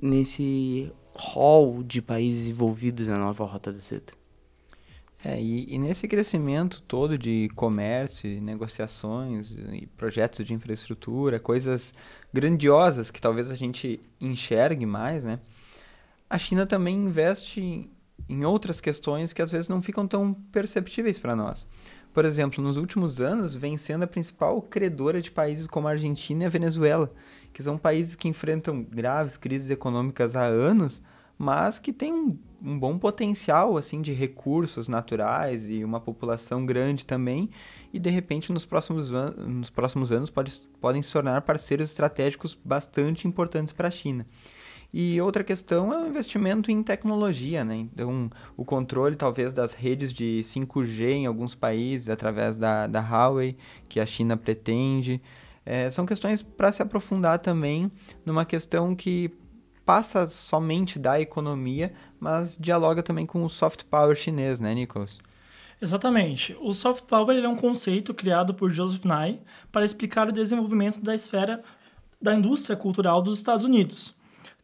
nesse 0.00 0.90
hall 1.14 1.82
de 1.82 2.00
países 2.00 2.48
envolvidos 2.48 3.08
na 3.08 3.18
nova 3.18 3.44
Rota 3.44 3.72
da 3.72 3.80
Seda. 3.80 4.12
É, 5.28 5.42
e, 5.42 5.74
e, 5.74 5.76
nesse 5.76 6.06
crescimento 6.06 6.80
todo 6.82 7.18
de 7.18 7.50
comércio, 7.56 8.40
negociações 8.40 9.56
projetos 9.96 10.46
de 10.46 10.54
infraestrutura, 10.54 11.40
coisas 11.40 11.92
grandiosas 12.32 13.10
que 13.10 13.20
talvez 13.20 13.50
a 13.50 13.56
gente 13.56 13.98
enxergue 14.20 14.86
mais, 14.86 15.24
né? 15.24 15.40
A 16.30 16.38
China 16.38 16.64
também 16.64 16.94
investe 16.94 17.90
em 18.28 18.44
outras 18.44 18.80
questões 18.80 19.32
que 19.32 19.42
às 19.42 19.50
vezes 19.50 19.68
não 19.68 19.82
ficam 19.82 20.06
tão 20.06 20.32
perceptíveis 20.52 21.18
para 21.18 21.34
nós. 21.34 21.66
Por 22.14 22.24
exemplo, 22.24 22.62
nos 22.62 22.76
últimos 22.76 23.20
anos, 23.20 23.52
vem 23.52 23.76
sendo 23.76 24.04
a 24.04 24.06
principal 24.06 24.62
credora 24.62 25.20
de 25.20 25.32
países 25.32 25.66
como 25.66 25.88
a 25.88 25.90
Argentina 25.90 26.44
e 26.44 26.46
a 26.46 26.50
Venezuela, 26.50 27.12
que 27.52 27.64
são 27.64 27.76
países 27.76 28.14
que 28.14 28.28
enfrentam 28.28 28.80
graves 28.80 29.36
crises 29.36 29.70
econômicas 29.70 30.36
há 30.36 30.44
anos, 30.44 31.02
mas 31.38 31.78
que 31.78 31.92
têm 31.92 32.12
um, 32.12 32.38
um 32.62 32.78
bom 32.78 32.98
potencial 32.98 33.76
assim 33.76 34.00
de 34.00 34.12
recursos 34.12 34.88
naturais 34.88 35.68
e 35.70 35.84
uma 35.84 36.00
população 36.00 36.64
grande 36.64 37.04
também, 37.04 37.50
e 37.92 37.98
de 37.98 38.10
repente 38.10 38.52
nos 38.52 38.64
próximos, 38.64 39.10
nos 39.10 39.70
próximos 39.70 40.12
anos 40.12 40.30
pode, 40.30 40.60
podem 40.80 41.02
se 41.02 41.12
tornar 41.12 41.42
parceiros 41.42 41.90
estratégicos 41.90 42.54
bastante 42.54 43.28
importantes 43.28 43.72
para 43.72 43.88
a 43.88 43.90
China. 43.90 44.26
E 44.92 45.20
outra 45.20 45.44
questão 45.44 45.92
é 45.92 46.02
o 46.02 46.06
investimento 46.06 46.70
em 46.70 46.82
tecnologia, 46.82 47.64
né? 47.64 47.76
Então, 47.76 48.30
o 48.56 48.64
controle 48.64 49.16
talvez 49.16 49.52
das 49.52 49.74
redes 49.74 50.12
de 50.12 50.40
5G 50.42 51.10
em 51.10 51.26
alguns 51.26 51.54
países 51.54 52.08
através 52.08 52.56
da, 52.56 52.86
da 52.86 53.00
Huawei, 53.00 53.56
que 53.88 54.00
a 54.00 54.06
China 54.06 54.36
pretende. 54.36 55.20
É, 55.66 55.90
são 55.90 56.06
questões 56.06 56.42
para 56.42 56.70
se 56.70 56.80
aprofundar 56.80 57.40
também 57.40 57.90
numa 58.24 58.44
questão 58.44 58.94
que 58.94 59.30
passa 59.86 60.26
somente 60.26 60.98
da 60.98 61.20
economia, 61.20 61.94
mas 62.18 62.58
dialoga 62.58 63.04
também 63.04 63.24
com 63.24 63.44
o 63.44 63.48
soft 63.48 63.84
power 63.84 64.16
chinês, 64.16 64.58
né, 64.58 64.74
Nicholas? 64.74 65.20
Exatamente. 65.80 66.56
O 66.60 66.72
soft 66.72 67.04
power 67.04 67.36
é 67.36 67.48
um 67.48 67.56
conceito 67.56 68.12
criado 68.12 68.52
por 68.52 68.70
Joseph 68.72 69.04
Nye 69.04 69.38
para 69.70 69.84
explicar 69.84 70.28
o 70.28 70.32
desenvolvimento 70.32 71.00
da 71.00 71.14
esfera 71.14 71.60
da 72.20 72.34
indústria 72.34 72.76
cultural 72.76 73.22
dos 73.22 73.38
Estados 73.38 73.64
Unidos. 73.64 74.14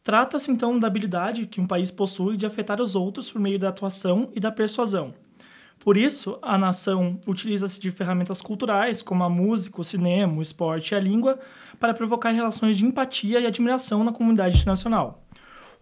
Trata-se 0.03 0.51
então 0.51 0.79
da 0.79 0.89
habilidade 0.89 1.47
que 1.47 1.61
um 1.61 1.67
país 1.67 1.91
possui 1.91 2.37
de 2.37 2.45
afetar 2.45 2.81
os 2.81 2.97
outros 2.97 3.31
por 3.31 3.41
meio 3.41 3.59
da 3.59 3.69
atuação 3.69 4.31
e 4.35 4.41
da 4.41 4.51
persuasão. 4.51 5.15
Por 5.79 5.97
isso, 5.97 6.39
a 6.43 6.57
nação 6.57 7.19
utiliza-se 7.27 7.81
de 7.81 7.91
ferramentas 7.91 8.41
culturais, 8.41 9.03
como 9.03 9.25
a 9.25 9.29
música, 9.29 9.81
o 9.81 9.85
cinema, 9.85 10.39
o 10.39 10.43
esporte 10.43 10.93
e 10.93 10.95
a 10.95 11.01
língua, 11.01 11.39
para 11.83 11.93
provocar 11.93 12.31
relações 12.31 12.77
de 12.77 12.87
empatia 12.87 13.41
e 13.41 13.47
admiração 13.47 14.05
na 14.05 14.13
comunidade 14.13 14.55
internacional. 14.55 15.27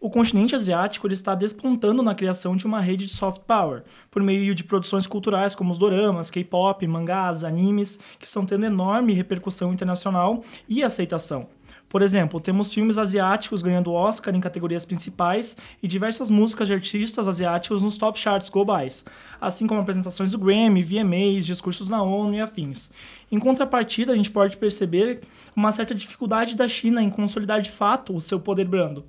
O 0.01 0.09
continente 0.09 0.55
asiático 0.55 1.07
está 1.09 1.35
despontando 1.35 2.03
na 2.03 2.15
criação 2.15 2.57
de 2.57 2.65
uma 2.65 2.81
rede 2.81 3.05
de 3.05 3.13
soft 3.13 3.43
power, 3.43 3.83
por 4.11 4.23
meio 4.23 4.55
de 4.55 4.65
produções 4.65 5.07
culturais 5.07 5.55
como 5.55 5.71
os 5.71 5.77
doramas, 5.77 6.31
K-pop, 6.31 6.87
mangás, 6.87 7.45
animes, 7.45 7.99
que 8.19 8.25
estão 8.25 8.47
tendo 8.47 8.65
enorme 8.65 9.13
repercussão 9.13 9.75
internacional 9.75 10.43
e 10.67 10.83
aceitação. 10.83 11.47
Por 11.91 12.03
exemplo, 12.03 12.41
temos 12.41 12.73
filmes 12.73 12.99
asiáticos 12.99 13.63
ganhando 13.63 13.93
Oscar 13.93 14.33
em 14.33 14.41
categorias 14.41 14.85
principais 14.85 15.57
e 15.83 15.89
diversas 15.89 16.31
músicas 16.31 16.69
de 16.69 16.75
artistas 16.75 17.27
asiáticos 17.27 17.83
nos 17.83 17.99
top 17.99 18.17
charts 18.17 18.49
globais, 18.49 19.05
assim 19.41 19.67
como 19.67 19.81
apresentações 19.81 20.31
do 20.31 20.39
Grammy, 20.39 20.85
VMAs, 20.85 21.45
discursos 21.45 21.89
na 21.89 22.01
ONU 22.01 22.37
e 22.37 22.41
afins. 22.41 22.93
Em 23.29 23.41
contrapartida, 23.41 24.13
a 24.13 24.17
gente 24.17 24.31
pode 24.31 24.57
perceber 24.57 25.23
uma 25.55 25.73
certa 25.73 25.93
dificuldade 25.93 26.55
da 26.55 26.69
China 26.69 27.03
em 27.03 27.11
consolidar 27.11 27.61
de 27.61 27.73
fato 27.73 28.15
o 28.15 28.21
seu 28.21 28.39
poder 28.39 28.69
brando. 28.69 29.05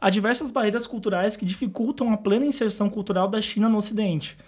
Há 0.00 0.08
diversas 0.08 0.50
barreiras 0.50 0.86
culturais 0.86 1.36
que 1.36 1.44
dificultam 1.44 2.14
a 2.14 2.16
plena 2.16 2.46
inserção 2.46 2.88
cultural 2.88 3.28
da 3.28 3.42
China 3.42 3.68
no 3.68 3.76
Ocidente. 3.76 4.38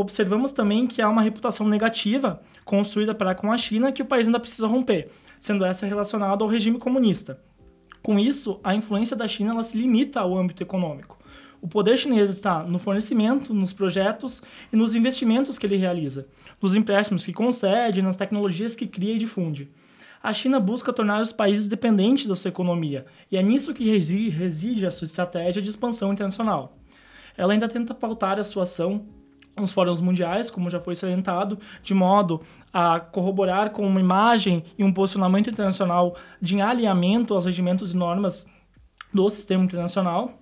Observamos 0.00 0.52
também 0.52 0.86
que 0.86 1.02
há 1.02 1.08
uma 1.10 1.20
reputação 1.20 1.68
negativa 1.68 2.40
construída 2.64 3.14
para 3.14 3.34
com 3.34 3.52
a 3.52 3.58
China 3.58 3.92
que 3.92 4.00
o 4.00 4.06
país 4.06 4.26
ainda 4.26 4.40
precisa 4.40 4.66
romper, 4.66 5.10
sendo 5.38 5.62
essa 5.62 5.84
relacionada 5.86 6.42
ao 6.42 6.48
regime 6.48 6.78
comunista. 6.78 7.38
Com 8.02 8.18
isso, 8.18 8.58
a 8.64 8.74
influência 8.74 9.14
da 9.14 9.28
China 9.28 9.62
se 9.62 9.76
limita 9.76 10.20
ao 10.20 10.34
âmbito 10.34 10.62
econômico. 10.62 11.18
O 11.60 11.68
poder 11.68 11.98
chinês 11.98 12.30
está 12.30 12.62
no 12.62 12.78
fornecimento, 12.78 13.52
nos 13.52 13.74
projetos 13.74 14.42
e 14.72 14.76
nos 14.76 14.94
investimentos 14.94 15.58
que 15.58 15.66
ele 15.66 15.76
realiza, 15.76 16.26
nos 16.62 16.74
empréstimos 16.74 17.26
que 17.26 17.34
concede, 17.34 18.00
nas 18.00 18.16
tecnologias 18.16 18.74
que 18.74 18.86
cria 18.86 19.16
e 19.16 19.18
difunde. 19.18 19.70
A 20.22 20.32
China 20.32 20.58
busca 20.58 20.94
tornar 20.94 21.20
os 21.20 21.30
países 21.30 21.68
dependentes 21.68 22.26
da 22.26 22.34
sua 22.34 22.48
economia, 22.48 23.04
e 23.30 23.36
é 23.36 23.42
nisso 23.42 23.74
que 23.74 23.84
reside 23.84 24.86
a 24.86 24.90
sua 24.90 25.04
estratégia 25.04 25.60
de 25.60 25.68
expansão 25.68 26.10
internacional. 26.10 26.78
Ela 27.36 27.52
ainda 27.52 27.68
tenta 27.68 27.92
pautar 27.92 28.38
a 28.38 28.44
sua 28.44 28.62
ação 28.62 29.19
nos 29.60 29.72
fóruns 29.72 30.00
mundiais, 30.00 30.50
como 30.50 30.70
já 30.70 30.80
foi 30.80 30.94
salientado, 30.94 31.58
de 31.82 31.94
modo 31.94 32.40
a 32.72 33.00
corroborar 33.00 33.70
com 33.70 33.86
uma 33.86 34.00
imagem 34.00 34.64
e 34.78 34.84
um 34.84 34.92
posicionamento 34.92 35.50
internacional 35.50 36.16
de 36.40 36.60
alinhamento 36.60 37.34
aos 37.34 37.44
regimentos 37.44 37.92
e 37.92 37.96
normas 37.96 38.46
do 39.12 39.28
sistema 39.28 39.64
internacional. 39.64 40.40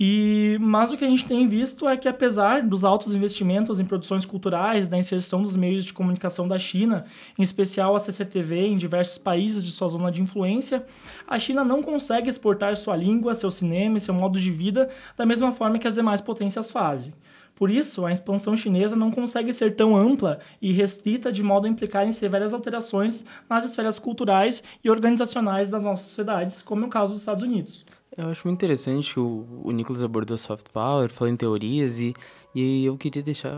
E, 0.00 0.56
mas 0.60 0.92
o 0.92 0.96
que 0.96 1.04
a 1.04 1.10
gente 1.10 1.24
tem 1.24 1.48
visto 1.48 1.88
é 1.88 1.96
que, 1.96 2.06
apesar 2.06 2.62
dos 2.62 2.84
altos 2.84 3.16
investimentos 3.16 3.80
em 3.80 3.84
produções 3.84 4.24
culturais, 4.24 4.86
da 4.86 4.96
inserção 4.96 5.42
dos 5.42 5.56
meios 5.56 5.84
de 5.84 5.92
comunicação 5.92 6.46
da 6.46 6.56
China, 6.56 7.04
em 7.36 7.42
especial 7.42 7.96
a 7.96 7.98
CCTV 7.98 8.60
em 8.60 8.76
diversos 8.76 9.18
países 9.18 9.64
de 9.64 9.72
sua 9.72 9.88
zona 9.88 10.12
de 10.12 10.22
influência, 10.22 10.86
a 11.26 11.36
China 11.36 11.64
não 11.64 11.82
consegue 11.82 12.30
exportar 12.30 12.76
sua 12.76 12.94
língua, 12.94 13.34
seu 13.34 13.50
cinema 13.50 13.98
e 13.98 14.00
seu 14.00 14.14
modo 14.14 14.38
de 14.38 14.52
vida 14.52 14.88
da 15.16 15.26
mesma 15.26 15.50
forma 15.50 15.80
que 15.80 15.88
as 15.88 15.96
demais 15.96 16.20
potências 16.20 16.70
fazem. 16.70 17.12
Por 17.54 17.70
isso, 17.70 18.06
a 18.06 18.12
expansão 18.12 18.56
chinesa 18.56 18.94
não 18.94 19.10
consegue 19.10 19.52
ser 19.52 19.74
tão 19.74 19.96
ampla 19.96 20.38
e 20.62 20.72
restrita 20.72 21.32
de 21.32 21.42
modo 21.42 21.66
a 21.66 21.70
implicar 21.70 22.06
em 22.06 22.12
severas 22.12 22.54
alterações 22.54 23.24
nas 23.48 23.64
esferas 23.64 23.98
culturais 23.98 24.62
e 24.82 24.90
organizacionais 24.90 25.70
das 25.70 25.82
nossas 25.82 26.08
sociedades, 26.08 26.62
como 26.62 26.84
é 26.84 26.86
o 26.86 26.90
caso 26.90 27.12
dos 27.12 27.22
Estados 27.22 27.42
Unidos. 27.42 27.84
Eu 28.16 28.28
acho 28.28 28.46
muito 28.46 28.58
interessante 28.58 29.18
o, 29.18 29.46
o 29.62 29.70
Nicholas 29.70 30.02
abordou 30.02 30.38
soft 30.38 30.68
power, 30.72 31.10
falou 31.10 31.32
em 31.32 31.36
teorias 31.36 31.98
e, 31.98 32.14
e 32.54 32.84
eu 32.84 32.96
queria 32.96 33.22
deixar 33.22 33.54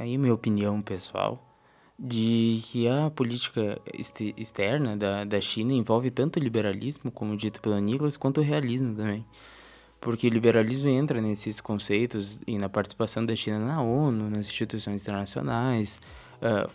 aí 0.00 0.16
minha 0.18 0.34
opinião 0.34 0.80
pessoal 0.82 1.44
de 1.98 2.60
que 2.64 2.86
a 2.86 3.10
política 3.10 3.80
externa 4.36 4.96
da, 4.96 5.24
da 5.24 5.40
China 5.40 5.72
envolve 5.72 6.10
tanto 6.10 6.38
o 6.38 6.42
liberalismo, 6.42 7.10
como 7.10 7.36
dito 7.36 7.60
pelo 7.60 7.78
Nicholas, 7.78 8.16
quanto 8.16 8.40
o 8.40 8.44
realismo 8.44 8.94
também 8.94 9.26
porque 10.00 10.26
o 10.26 10.30
liberalismo 10.30 10.88
entra 10.88 11.20
nesses 11.20 11.60
conceitos 11.60 12.42
e 12.46 12.58
na 12.58 12.68
participação 12.68 13.24
da 13.24 13.34
China 13.34 13.58
na 13.58 13.82
ONU, 13.82 14.30
nas 14.30 14.46
instituições 14.46 15.02
internacionais. 15.02 16.00
Uh, 16.40 16.70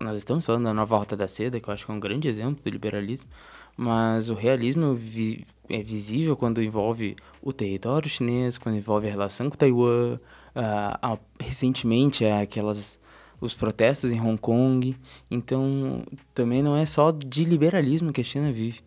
nós 0.00 0.18
estamos 0.18 0.44
falando 0.44 0.64
da 0.64 0.74
nova 0.74 0.96
Rota 0.96 1.16
da 1.16 1.28
Seda, 1.28 1.60
que 1.60 1.68
eu 1.68 1.74
acho 1.74 1.86
que 1.86 1.92
é 1.92 1.94
um 1.94 2.00
grande 2.00 2.28
exemplo 2.28 2.62
do 2.62 2.70
liberalismo, 2.70 3.30
mas 3.76 4.28
o 4.28 4.34
realismo 4.34 4.94
vi 4.94 5.46
é 5.68 5.82
visível 5.82 6.36
quando 6.36 6.62
envolve 6.62 7.16
o 7.40 7.52
território 7.52 8.08
chinês, 8.08 8.58
quando 8.58 8.76
envolve 8.76 9.06
a 9.06 9.10
relação 9.10 9.48
com 9.48 9.56
Taiwan. 9.56 10.18
Uh, 10.54 11.18
recentemente, 11.40 12.24
aquelas 12.24 13.00
os 13.40 13.54
protestos 13.54 14.12
em 14.12 14.20
Hong 14.20 14.38
Kong. 14.38 14.96
Então, 15.30 16.02
também 16.32 16.62
não 16.62 16.76
é 16.76 16.86
só 16.86 17.10
de 17.10 17.44
liberalismo 17.44 18.12
que 18.12 18.20
a 18.20 18.24
China 18.24 18.50
vive. 18.50 18.80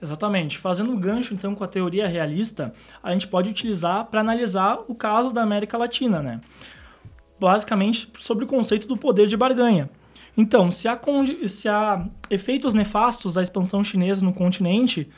Exatamente. 0.00 0.58
Fazendo 0.58 0.90
um 0.90 0.98
gancho, 0.98 1.34
então, 1.34 1.54
com 1.54 1.64
a 1.64 1.68
teoria 1.68 2.06
realista, 2.06 2.72
a 3.02 3.12
gente 3.12 3.26
pode 3.26 3.50
utilizar 3.50 4.04
para 4.06 4.20
analisar 4.20 4.78
o 4.86 4.94
caso 4.94 5.32
da 5.32 5.42
América 5.42 5.76
Latina, 5.76 6.22
né? 6.22 6.40
Basicamente, 7.38 8.10
sobre 8.18 8.44
o 8.44 8.48
conceito 8.48 8.86
do 8.86 8.96
poder 8.96 9.26
de 9.26 9.36
barganha. 9.36 9.90
Então, 10.36 10.70
se 10.70 10.86
há, 10.86 10.98
se 11.48 11.68
há 11.68 12.06
efeitos 12.30 12.74
nefastos 12.74 13.36
à 13.36 13.42
expansão 13.42 13.82
chinesa 13.82 14.24
no 14.24 14.32
continente, 14.32 15.08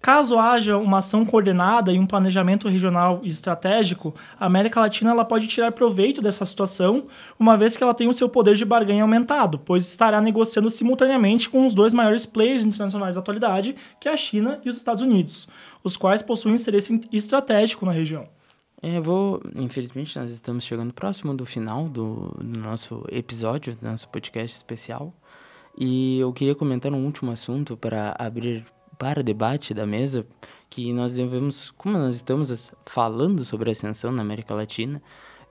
Caso 0.00 0.38
haja 0.38 0.76
uma 0.76 0.98
ação 0.98 1.24
coordenada 1.24 1.92
e 1.92 1.98
um 1.98 2.06
planejamento 2.06 2.68
regional 2.68 3.20
e 3.22 3.28
estratégico, 3.28 4.14
a 4.38 4.46
América 4.46 4.80
Latina 4.80 5.10
ela 5.10 5.24
pode 5.24 5.48
tirar 5.48 5.72
proveito 5.72 6.22
dessa 6.22 6.46
situação, 6.46 7.06
uma 7.38 7.56
vez 7.56 7.76
que 7.76 7.82
ela 7.82 7.94
tem 7.94 8.08
o 8.08 8.14
seu 8.14 8.28
poder 8.28 8.54
de 8.54 8.64
barganha 8.64 9.02
aumentado, 9.02 9.58
pois 9.58 9.86
estará 9.88 10.20
negociando 10.20 10.70
simultaneamente 10.70 11.48
com 11.48 11.66
os 11.66 11.74
dois 11.74 11.92
maiores 11.92 12.24
players 12.24 12.64
internacionais 12.64 13.16
da 13.16 13.20
atualidade, 13.20 13.74
que 13.98 14.08
é 14.08 14.12
a 14.12 14.16
China 14.16 14.60
e 14.64 14.68
os 14.68 14.76
Estados 14.76 15.02
Unidos, 15.02 15.48
os 15.82 15.96
quais 15.96 16.22
possuem 16.22 16.54
interesse 16.54 17.00
estratégico 17.12 17.84
na 17.84 17.92
região. 17.92 18.28
É, 18.82 19.00
vou, 19.00 19.42
infelizmente, 19.54 20.18
nós 20.18 20.30
estamos 20.30 20.64
chegando 20.64 20.92
próximo 20.92 21.34
do 21.34 21.46
final 21.46 21.88
do, 21.88 22.28
do 22.38 22.60
nosso 22.60 23.04
episódio, 23.10 23.74
do 23.74 23.90
nosso 23.90 24.08
podcast 24.08 24.54
especial. 24.54 25.12
E 25.76 26.20
eu 26.20 26.32
queria 26.32 26.54
comentar 26.54 26.92
um 26.92 27.04
último 27.04 27.32
assunto 27.32 27.76
para 27.76 28.14
abrir 28.18 28.64
para 28.98 29.22
debate 29.22 29.74
da 29.74 29.86
mesa 29.86 30.26
que 30.70 30.92
nós 30.92 31.14
devemos, 31.14 31.70
como 31.72 31.98
nós 31.98 32.16
estamos 32.16 32.72
falando 32.84 33.44
sobre 33.44 33.70
a 33.70 33.72
ascensão 33.72 34.10
na 34.12 34.22
América 34.22 34.54
Latina, 34.54 35.02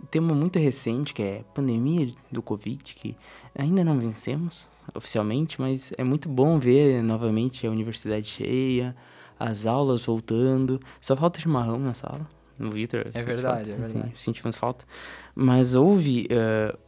tema 0.10 0.34
muito 0.34 0.60
recente 0.60 1.14
que 1.14 1.24
é 1.24 1.40
a 1.40 1.44
pandemia 1.54 2.12
do 2.32 2.42
Covid, 2.42 2.84
que 2.96 3.16
ainda 3.58 3.84
não 3.84 3.98
vencemos 3.98 4.68
oficialmente, 4.94 5.60
mas 5.60 5.92
é 5.98 6.04
muito 6.04 6.30
bom 6.30 6.60
ver 6.60 7.02
novamente 7.02 7.66
a 7.66 7.72
universidade 7.72 8.28
cheia, 8.28 8.96
as 9.40 9.66
aulas 9.66 10.06
voltando, 10.06 10.80
só 11.02 11.16
falta 11.16 11.40
chimarrão 11.40 11.80
na 11.80 11.94
sala. 11.94 12.28
No 12.58 12.72
Vitor. 12.72 13.08
É 13.14 13.22
verdade, 13.22 13.70
falta, 13.70 13.84
é 13.84 13.88
verdade. 13.88 14.14
Sim, 14.16 14.32
sentimos 14.32 14.56
falta. 14.56 14.86
Mas 15.34 15.74
houve. 15.74 16.28
Uh, 16.32 16.86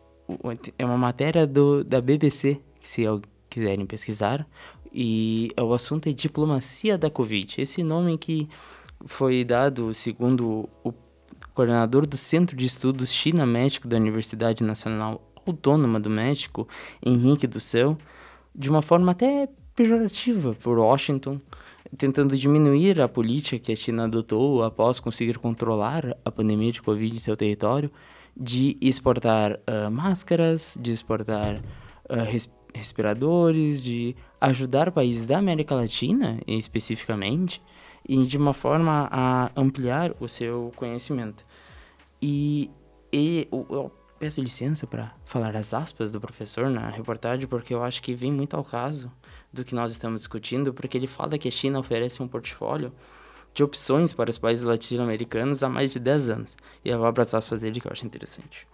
é 0.77 0.85
uma 0.85 0.97
matéria 0.97 1.45
do, 1.45 1.83
da 1.83 1.99
BBC, 1.99 2.61
que 2.79 2.87
se 2.87 3.05
quiserem 3.49 3.85
pesquisar, 3.85 4.47
e 4.93 5.51
o 5.59 5.73
assunto 5.73 6.07
é 6.07 6.13
diplomacia 6.13 6.97
da 6.97 7.09
Covid. 7.09 7.61
Esse 7.61 7.83
nome 7.83 8.17
que 8.17 8.47
foi 9.05 9.43
dado 9.43 9.93
segundo 9.93 10.69
o 10.83 10.93
coordenador 11.53 12.05
do 12.05 12.17
Centro 12.17 12.55
de 12.55 12.65
Estudos 12.65 13.11
China-México 13.11 13.87
da 13.87 13.97
Universidade 13.97 14.63
Nacional 14.63 15.21
Autônoma 15.45 15.99
do 15.99 16.09
México, 16.09 16.67
Henrique 17.03 17.47
do 17.47 17.59
Céu, 17.59 17.97
de 18.53 18.69
uma 18.69 18.81
forma 18.81 19.11
até 19.11 19.49
pejorativa 19.75 20.55
por 20.55 20.77
Washington, 20.77 21.39
tentando 21.97 22.35
diminuir 22.35 22.99
a 22.99 23.07
política 23.07 23.59
que 23.59 23.71
a 23.71 23.75
China 23.75 24.05
adotou 24.05 24.63
após 24.63 24.99
conseguir 24.99 25.37
controlar 25.37 26.17
a 26.25 26.31
pandemia 26.31 26.71
de 26.71 26.81
Covid 26.81 27.13
em 27.13 27.19
seu 27.19 27.37
território, 27.37 27.91
de 28.35 28.77
exportar 28.81 29.53
uh, 29.53 29.89
máscaras, 29.89 30.77
de 30.79 30.91
exportar 30.91 31.55
uh, 32.09 32.23
respiradores, 32.77 33.81
de 33.83 34.15
ajudar 34.39 34.91
países 34.91 35.27
da 35.27 35.37
América 35.37 35.75
Latina, 35.75 36.39
especificamente, 36.47 37.61
e 38.07 38.23
de 38.25 38.37
uma 38.37 38.53
forma 38.53 39.09
a 39.11 39.51
ampliar 39.55 40.13
o 40.19 40.27
seu 40.27 40.71
conhecimento. 40.75 41.45
E, 42.21 42.71
e 43.11 43.47
eu 43.51 43.91
peço 44.17 44.41
licença 44.41 44.87
para 44.87 45.13
falar 45.25 45.55
as 45.55 45.73
aspas 45.73 46.11
do 46.11 46.19
professor 46.19 46.69
na 46.69 46.89
reportagem, 46.89 47.47
porque 47.47 47.73
eu 47.73 47.83
acho 47.83 48.01
que 48.01 48.13
vem 48.13 48.31
muito 48.31 48.55
ao 48.55 48.63
caso 48.63 49.11
do 49.51 49.63
que 49.63 49.75
nós 49.75 49.91
estamos 49.91 50.21
discutindo, 50.21 50.73
porque 50.73 50.97
ele 50.97 51.07
fala 51.07 51.37
que 51.37 51.47
a 51.47 51.51
China 51.51 51.79
oferece 51.79 52.21
um 52.21 52.27
portfólio 52.27 52.91
de 53.53 53.63
opções 53.63 54.13
para 54.13 54.29
os 54.29 54.37
países 54.37 54.63
latino-americanos 54.63 55.63
há 55.63 55.69
mais 55.69 55.89
de 55.89 55.99
10 55.99 56.29
anos. 56.29 56.57
E 56.85 56.89
eu 56.89 56.97
vou 56.97 57.07
abraçar 57.07 57.39
as 57.39 57.45
aspas 57.45 57.61
dele 57.61 57.79
que 57.79 57.87
eu 57.87 57.91
acho 57.91 58.05
interessante. 58.05 58.67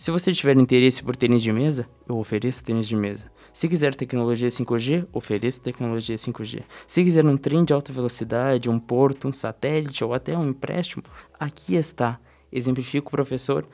Se 0.00 0.10
você 0.10 0.32
tiver 0.32 0.56
interesse 0.56 1.02
por 1.02 1.14
tênis 1.14 1.42
de 1.42 1.52
mesa, 1.52 1.86
eu 2.08 2.16
ofereço 2.16 2.64
tênis 2.64 2.88
de 2.88 2.96
mesa. 2.96 3.30
Se 3.52 3.68
quiser 3.68 3.94
tecnologia 3.94 4.48
5G, 4.48 5.06
ofereço 5.12 5.60
tecnologia 5.60 6.16
5G. 6.16 6.62
Se 6.88 7.04
quiser 7.04 7.22
um 7.26 7.36
trem 7.36 7.66
de 7.66 7.74
alta 7.74 7.92
velocidade, 7.92 8.70
um 8.70 8.78
porto, 8.78 9.28
um 9.28 9.32
satélite 9.32 10.02
ou 10.02 10.14
até 10.14 10.34
um 10.34 10.48
empréstimo, 10.48 11.02
aqui 11.38 11.74
está. 11.74 12.18
Exemplifico 12.50 13.08
o 13.08 13.10
professor 13.10 13.68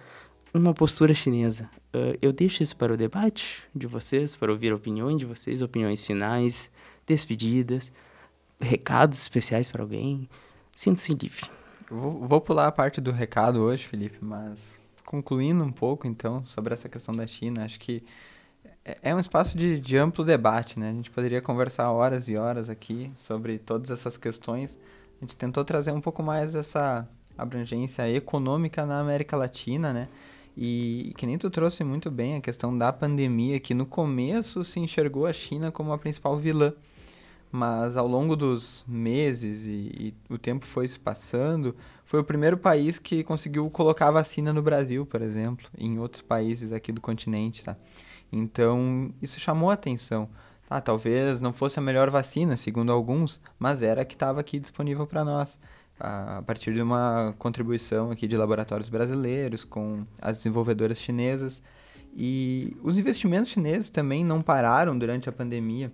uma 0.52 0.74
postura 0.74 1.14
chinesa. 1.14 1.70
Uh, 1.94 2.18
eu 2.20 2.32
deixo 2.32 2.60
isso 2.60 2.76
para 2.76 2.92
o 2.92 2.96
debate 2.96 3.62
de 3.72 3.86
vocês, 3.86 4.34
para 4.34 4.50
ouvir 4.50 4.72
opiniões 4.72 5.18
de 5.18 5.26
vocês, 5.26 5.62
opiniões 5.62 6.02
finais, 6.02 6.68
despedidas, 7.06 7.92
recados 8.60 9.20
especiais 9.20 9.70
para 9.70 9.84
alguém. 9.84 10.28
Sinta-se 10.74 11.14
livre. 11.14 11.48
Vou, 11.88 12.26
vou 12.26 12.40
pular 12.40 12.66
a 12.66 12.72
parte 12.72 13.00
do 13.00 13.12
recado 13.12 13.60
hoje, 13.60 13.84
Felipe, 13.84 14.18
mas 14.20 14.76
concluindo 15.06 15.64
um 15.64 15.72
pouco, 15.72 16.06
então, 16.06 16.44
sobre 16.44 16.74
essa 16.74 16.88
questão 16.88 17.14
da 17.14 17.26
China, 17.26 17.64
acho 17.64 17.78
que 17.78 18.02
é, 18.84 18.98
é 19.02 19.14
um 19.14 19.18
espaço 19.18 19.56
de, 19.56 19.78
de 19.78 19.96
amplo 19.96 20.24
debate, 20.24 20.78
né? 20.78 20.90
A 20.90 20.92
gente 20.92 21.10
poderia 21.10 21.40
conversar 21.40 21.90
horas 21.90 22.28
e 22.28 22.36
horas 22.36 22.68
aqui 22.68 23.10
sobre 23.14 23.58
todas 23.58 23.90
essas 23.90 24.18
questões. 24.18 24.78
A 25.20 25.24
gente 25.24 25.36
tentou 25.36 25.64
trazer 25.64 25.92
um 25.92 26.00
pouco 26.00 26.22
mais 26.22 26.54
essa 26.54 27.08
abrangência 27.38 28.10
econômica 28.10 28.84
na 28.84 29.00
América 29.00 29.36
Latina, 29.36 29.92
né? 29.92 30.08
E 30.56 31.14
que 31.16 31.26
nem 31.26 31.38
tu 31.38 31.50
trouxe 31.50 31.84
muito 31.84 32.10
bem 32.10 32.34
a 32.34 32.40
questão 32.40 32.76
da 32.76 32.92
pandemia, 32.92 33.60
que 33.60 33.74
no 33.74 33.86
começo 33.86 34.64
se 34.64 34.80
enxergou 34.80 35.26
a 35.26 35.32
China 35.32 35.70
como 35.70 35.92
a 35.92 35.98
principal 35.98 36.36
vilã 36.36 36.72
mas 37.50 37.96
ao 37.96 38.06
longo 38.06 38.36
dos 38.36 38.84
meses 38.86 39.64
e, 39.64 40.14
e, 40.28 40.32
o 40.32 40.38
tempo 40.38 40.66
foi 40.66 40.86
se 40.86 40.98
passando, 40.98 41.74
foi 42.04 42.20
o 42.20 42.24
primeiro 42.24 42.56
país 42.56 42.98
que 42.98 43.24
conseguiu 43.24 43.68
colocar 43.70 44.10
vacina 44.10 44.52
no 44.52 44.62
Brasil, 44.62 45.06
por 45.06 45.22
exemplo, 45.22 45.68
em 45.76 45.98
outros 45.98 46.22
países 46.22 46.72
aqui 46.72 46.92
do 46.92 47.00
continente, 47.00 47.64
tá? 47.64 47.76
Então, 48.32 49.12
isso 49.22 49.38
chamou 49.38 49.70
a 49.70 49.74
atenção. 49.74 50.28
Tá, 50.68 50.80
talvez 50.80 51.40
não 51.40 51.52
fosse 51.52 51.78
a 51.78 51.82
melhor 51.82 52.10
vacina, 52.10 52.56
segundo 52.56 52.90
alguns, 52.90 53.40
mas 53.56 53.82
era 53.82 54.02
a 54.02 54.04
que 54.04 54.14
estava 54.14 54.40
aqui 54.40 54.58
disponível 54.58 55.06
para 55.06 55.24
nós, 55.24 55.60
a 55.98 56.42
partir 56.44 56.74
de 56.74 56.82
uma 56.82 57.34
contribuição 57.38 58.10
aqui 58.10 58.26
de 58.26 58.36
laboratórios 58.36 58.88
brasileiros 58.88 59.62
com 59.62 60.04
as 60.20 60.38
desenvolvedoras 60.38 60.98
chinesas. 60.98 61.62
E 62.16 62.76
os 62.82 62.98
investimentos 62.98 63.50
chineses 63.50 63.90
também 63.90 64.24
não 64.24 64.42
pararam 64.42 64.98
durante 64.98 65.28
a 65.28 65.32
pandemia. 65.32 65.92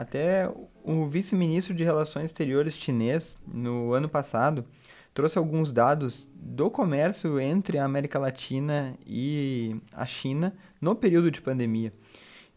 Até 0.00 0.50
o 0.82 1.04
vice-ministro 1.04 1.74
de 1.74 1.84
Relações 1.84 2.24
Exteriores 2.24 2.72
chinês, 2.72 3.36
no 3.46 3.92
ano 3.92 4.08
passado, 4.08 4.64
trouxe 5.12 5.36
alguns 5.36 5.74
dados 5.74 6.26
do 6.34 6.70
comércio 6.70 7.38
entre 7.38 7.76
a 7.76 7.84
América 7.84 8.18
Latina 8.18 8.96
e 9.06 9.76
a 9.92 10.06
China 10.06 10.54
no 10.80 10.94
período 10.96 11.30
de 11.30 11.42
pandemia. 11.42 11.92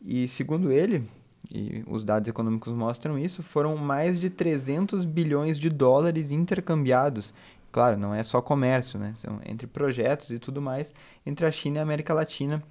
E 0.01 0.25
segundo 0.29 0.71
ele, 0.71 1.03
e 1.51 1.83
os 1.85 2.05
dados 2.05 2.29
econômicos 2.29 2.71
mostram 2.71 3.19
isso, 3.19 3.43
foram 3.43 3.75
mais 3.75 4.21
de 4.21 4.29
300 4.29 5.03
bilhões 5.03 5.59
de 5.59 5.69
dólares 5.69 6.31
intercambiados. 6.31 7.33
Claro, 7.73 7.97
não 7.97 8.15
é 8.15 8.23
só 8.23 8.41
comércio, 8.41 8.97
né? 8.97 9.11
São 9.17 9.41
entre 9.45 9.67
projetos 9.67 10.31
e 10.31 10.39
tudo 10.39 10.61
mais 10.61 10.93
entre 11.25 11.45
a 11.45 11.51
China 11.51 11.75
e 11.75 11.79
a 11.81 11.83
América 11.83 12.13
Latina 12.13 12.63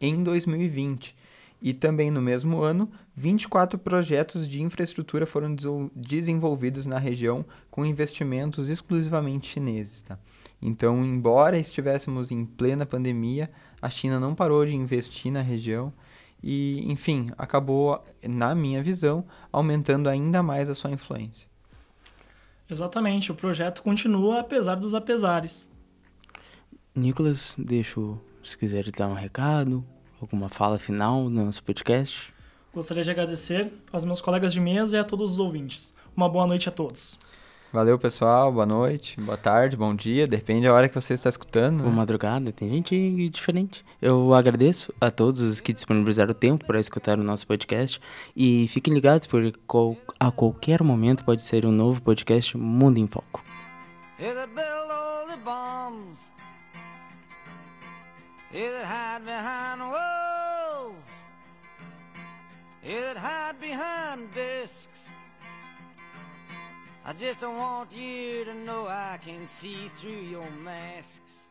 em 0.00 0.22
2020. 0.22 1.16
E 1.60 1.74
também 1.74 2.10
no 2.10 2.22
mesmo 2.22 2.62
ano, 2.62 2.88
24 3.16 3.78
projetos 3.78 4.46
de 4.48 4.62
infraestrutura 4.62 5.26
foram 5.26 5.56
desenvolvidos 5.94 6.86
na 6.86 6.98
região 6.98 7.44
com 7.70 7.84
investimentos 7.84 8.68
exclusivamente 8.68 9.48
chineses. 9.48 10.02
Tá? 10.02 10.18
Então, 10.62 11.04
embora 11.04 11.58
estivéssemos 11.58 12.30
em 12.30 12.44
plena 12.44 12.86
pandemia, 12.86 13.50
a 13.82 13.90
China 13.90 14.20
não 14.20 14.34
parou 14.34 14.64
de 14.64 14.74
investir 14.74 15.32
na 15.32 15.42
região 15.42 15.92
e, 16.42 16.84
enfim, 16.90 17.26
acabou, 17.36 18.04
na 18.22 18.54
minha 18.54 18.82
visão, 18.82 19.24
aumentando 19.52 20.08
ainda 20.08 20.42
mais 20.42 20.70
a 20.70 20.74
sua 20.74 20.90
influência. 20.90 21.48
Exatamente, 22.70 23.32
o 23.32 23.34
projeto 23.34 23.82
continua 23.82 24.40
apesar 24.40 24.74
dos 24.74 24.94
apesares. 24.94 25.70
Nicolas, 26.94 27.54
deixo, 27.56 28.20
se 28.42 28.58
quiser 28.58 28.90
dar 28.90 29.08
um 29.08 29.14
recado, 29.14 29.84
alguma 30.20 30.48
fala 30.48 30.78
final 30.78 31.28
no 31.28 31.44
nosso 31.44 31.62
podcast? 31.62 32.32
Gostaria 32.74 33.02
de 33.02 33.10
agradecer 33.10 33.72
aos 33.92 34.04
meus 34.04 34.20
colegas 34.20 34.52
de 34.52 34.60
mesa 34.60 34.96
e 34.96 35.00
a 35.00 35.04
todos 35.04 35.32
os 35.32 35.38
ouvintes. 35.38 35.94
Uma 36.16 36.28
boa 36.28 36.46
noite 36.46 36.68
a 36.68 36.72
todos. 36.72 37.18
Valeu, 37.72 37.98
pessoal. 37.98 38.50
Boa 38.50 38.64
noite, 38.64 39.20
boa 39.20 39.36
tarde, 39.36 39.76
bom 39.76 39.94
dia. 39.94 40.26
Depende 40.26 40.66
da 40.66 40.72
hora 40.72 40.88
que 40.88 40.94
você 40.94 41.12
está 41.12 41.28
escutando. 41.28 41.78
Boa 41.78 41.90
né? 41.90 41.96
madrugada, 41.96 42.50
tem 42.50 42.70
gente 42.70 43.28
diferente. 43.28 43.84
Eu 44.00 44.32
agradeço 44.32 44.92
a 44.98 45.10
todos 45.10 45.42
os 45.42 45.60
que 45.60 45.72
disponibilizaram 45.72 46.30
o 46.30 46.34
tempo 46.34 46.64
para 46.64 46.80
escutar 46.80 47.18
o 47.18 47.22
nosso 47.22 47.46
podcast. 47.46 48.00
E 48.34 48.68
fiquem 48.68 48.94
ligados, 48.94 49.26
porque 49.26 49.52
a 50.18 50.30
qualquer 50.30 50.82
momento 50.82 51.24
pode 51.24 51.42
ser 51.42 51.66
um 51.66 51.72
novo 51.72 52.00
podcast 52.00 52.56
Mundo 52.56 52.98
em 52.98 53.06
Foco. 53.06 53.44
It 58.52 58.82
hide 58.82 59.24
behind 59.26 59.80
walls. 59.80 61.04
It 62.82 63.16
hide 63.16 63.60
behind 63.60 64.32
desks. 64.34 65.08
I 67.04 67.12
just 67.12 67.40
don't 67.40 67.58
want 67.58 67.94
you 67.94 68.46
to 68.46 68.54
know 68.54 68.86
I 68.86 69.18
can 69.22 69.46
see 69.46 69.88
through 69.96 70.22
your 70.30 70.50
masks. 70.62 71.47